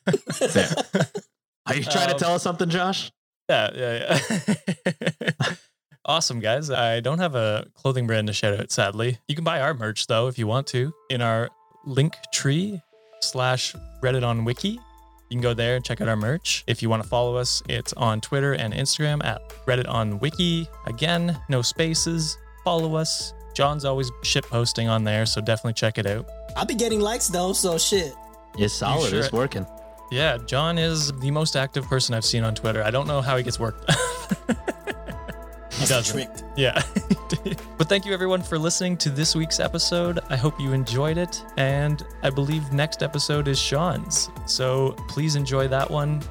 [1.68, 3.12] Are you trying Um, to tell us something, Josh?
[3.50, 5.54] yeah, yeah, yeah.
[6.06, 6.70] awesome, guys.
[6.72, 9.20] I don't have a clothing brand to shout out, sadly.
[9.28, 11.50] You can buy our merch though if you want to in our
[11.86, 12.82] link tree
[13.22, 14.80] slash Reddit on Wiki.
[15.32, 16.66] You can go there and check out our merch.
[16.68, 20.68] If you want to follow us, it's on Twitter and Instagram at Reddit on Wiki.
[20.88, 22.38] Again, no spaces.
[22.66, 23.34] Follow us.
[23.54, 26.28] John's always shit posting on there, so definitely check it out.
[26.58, 28.14] I'll be getting likes though, so shit.
[28.58, 29.10] It's solid.
[29.10, 29.20] sure?
[29.20, 29.66] It's working.
[30.12, 32.84] Yeah, John is the most active person I've seen on Twitter.
[32.84, 33.88] I don't know how he gets work.
[35.82, 36.16] Have doesn't.
[36.16, 36.44] tricked.
[36.56, 36.82] Yeah.
[37.78, 40.20] but thank you everyone for listening to this week's episode.
[40.30, 41.44] I hope you enjoyed it.
[41.58, 44.30] And I believe next episode is Sean's.
[44.46, 46.22] So please enjoy that one.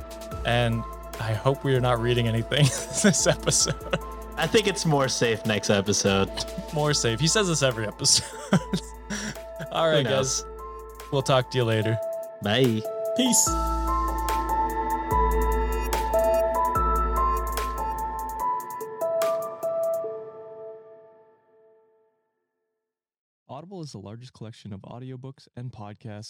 [0.46, 0.82] And
[1.20, 2.64] I hope we are not reading anything
[3.02, 3.98] this episode.
[4.36, 6.30] I think it's more safe next episode.
[6.72, 7.18] More safe.
[7.18, 8.24] He says this every episode.
[9.72, 10.44] All right, guys.
[11.12, 11.98] We'll talk to you later.
[12.42, 12.80] Bye.
[13.16, 13.79] Peace.
[23.70, 26.28] Audible is the largest collection of audiobooks and podcasts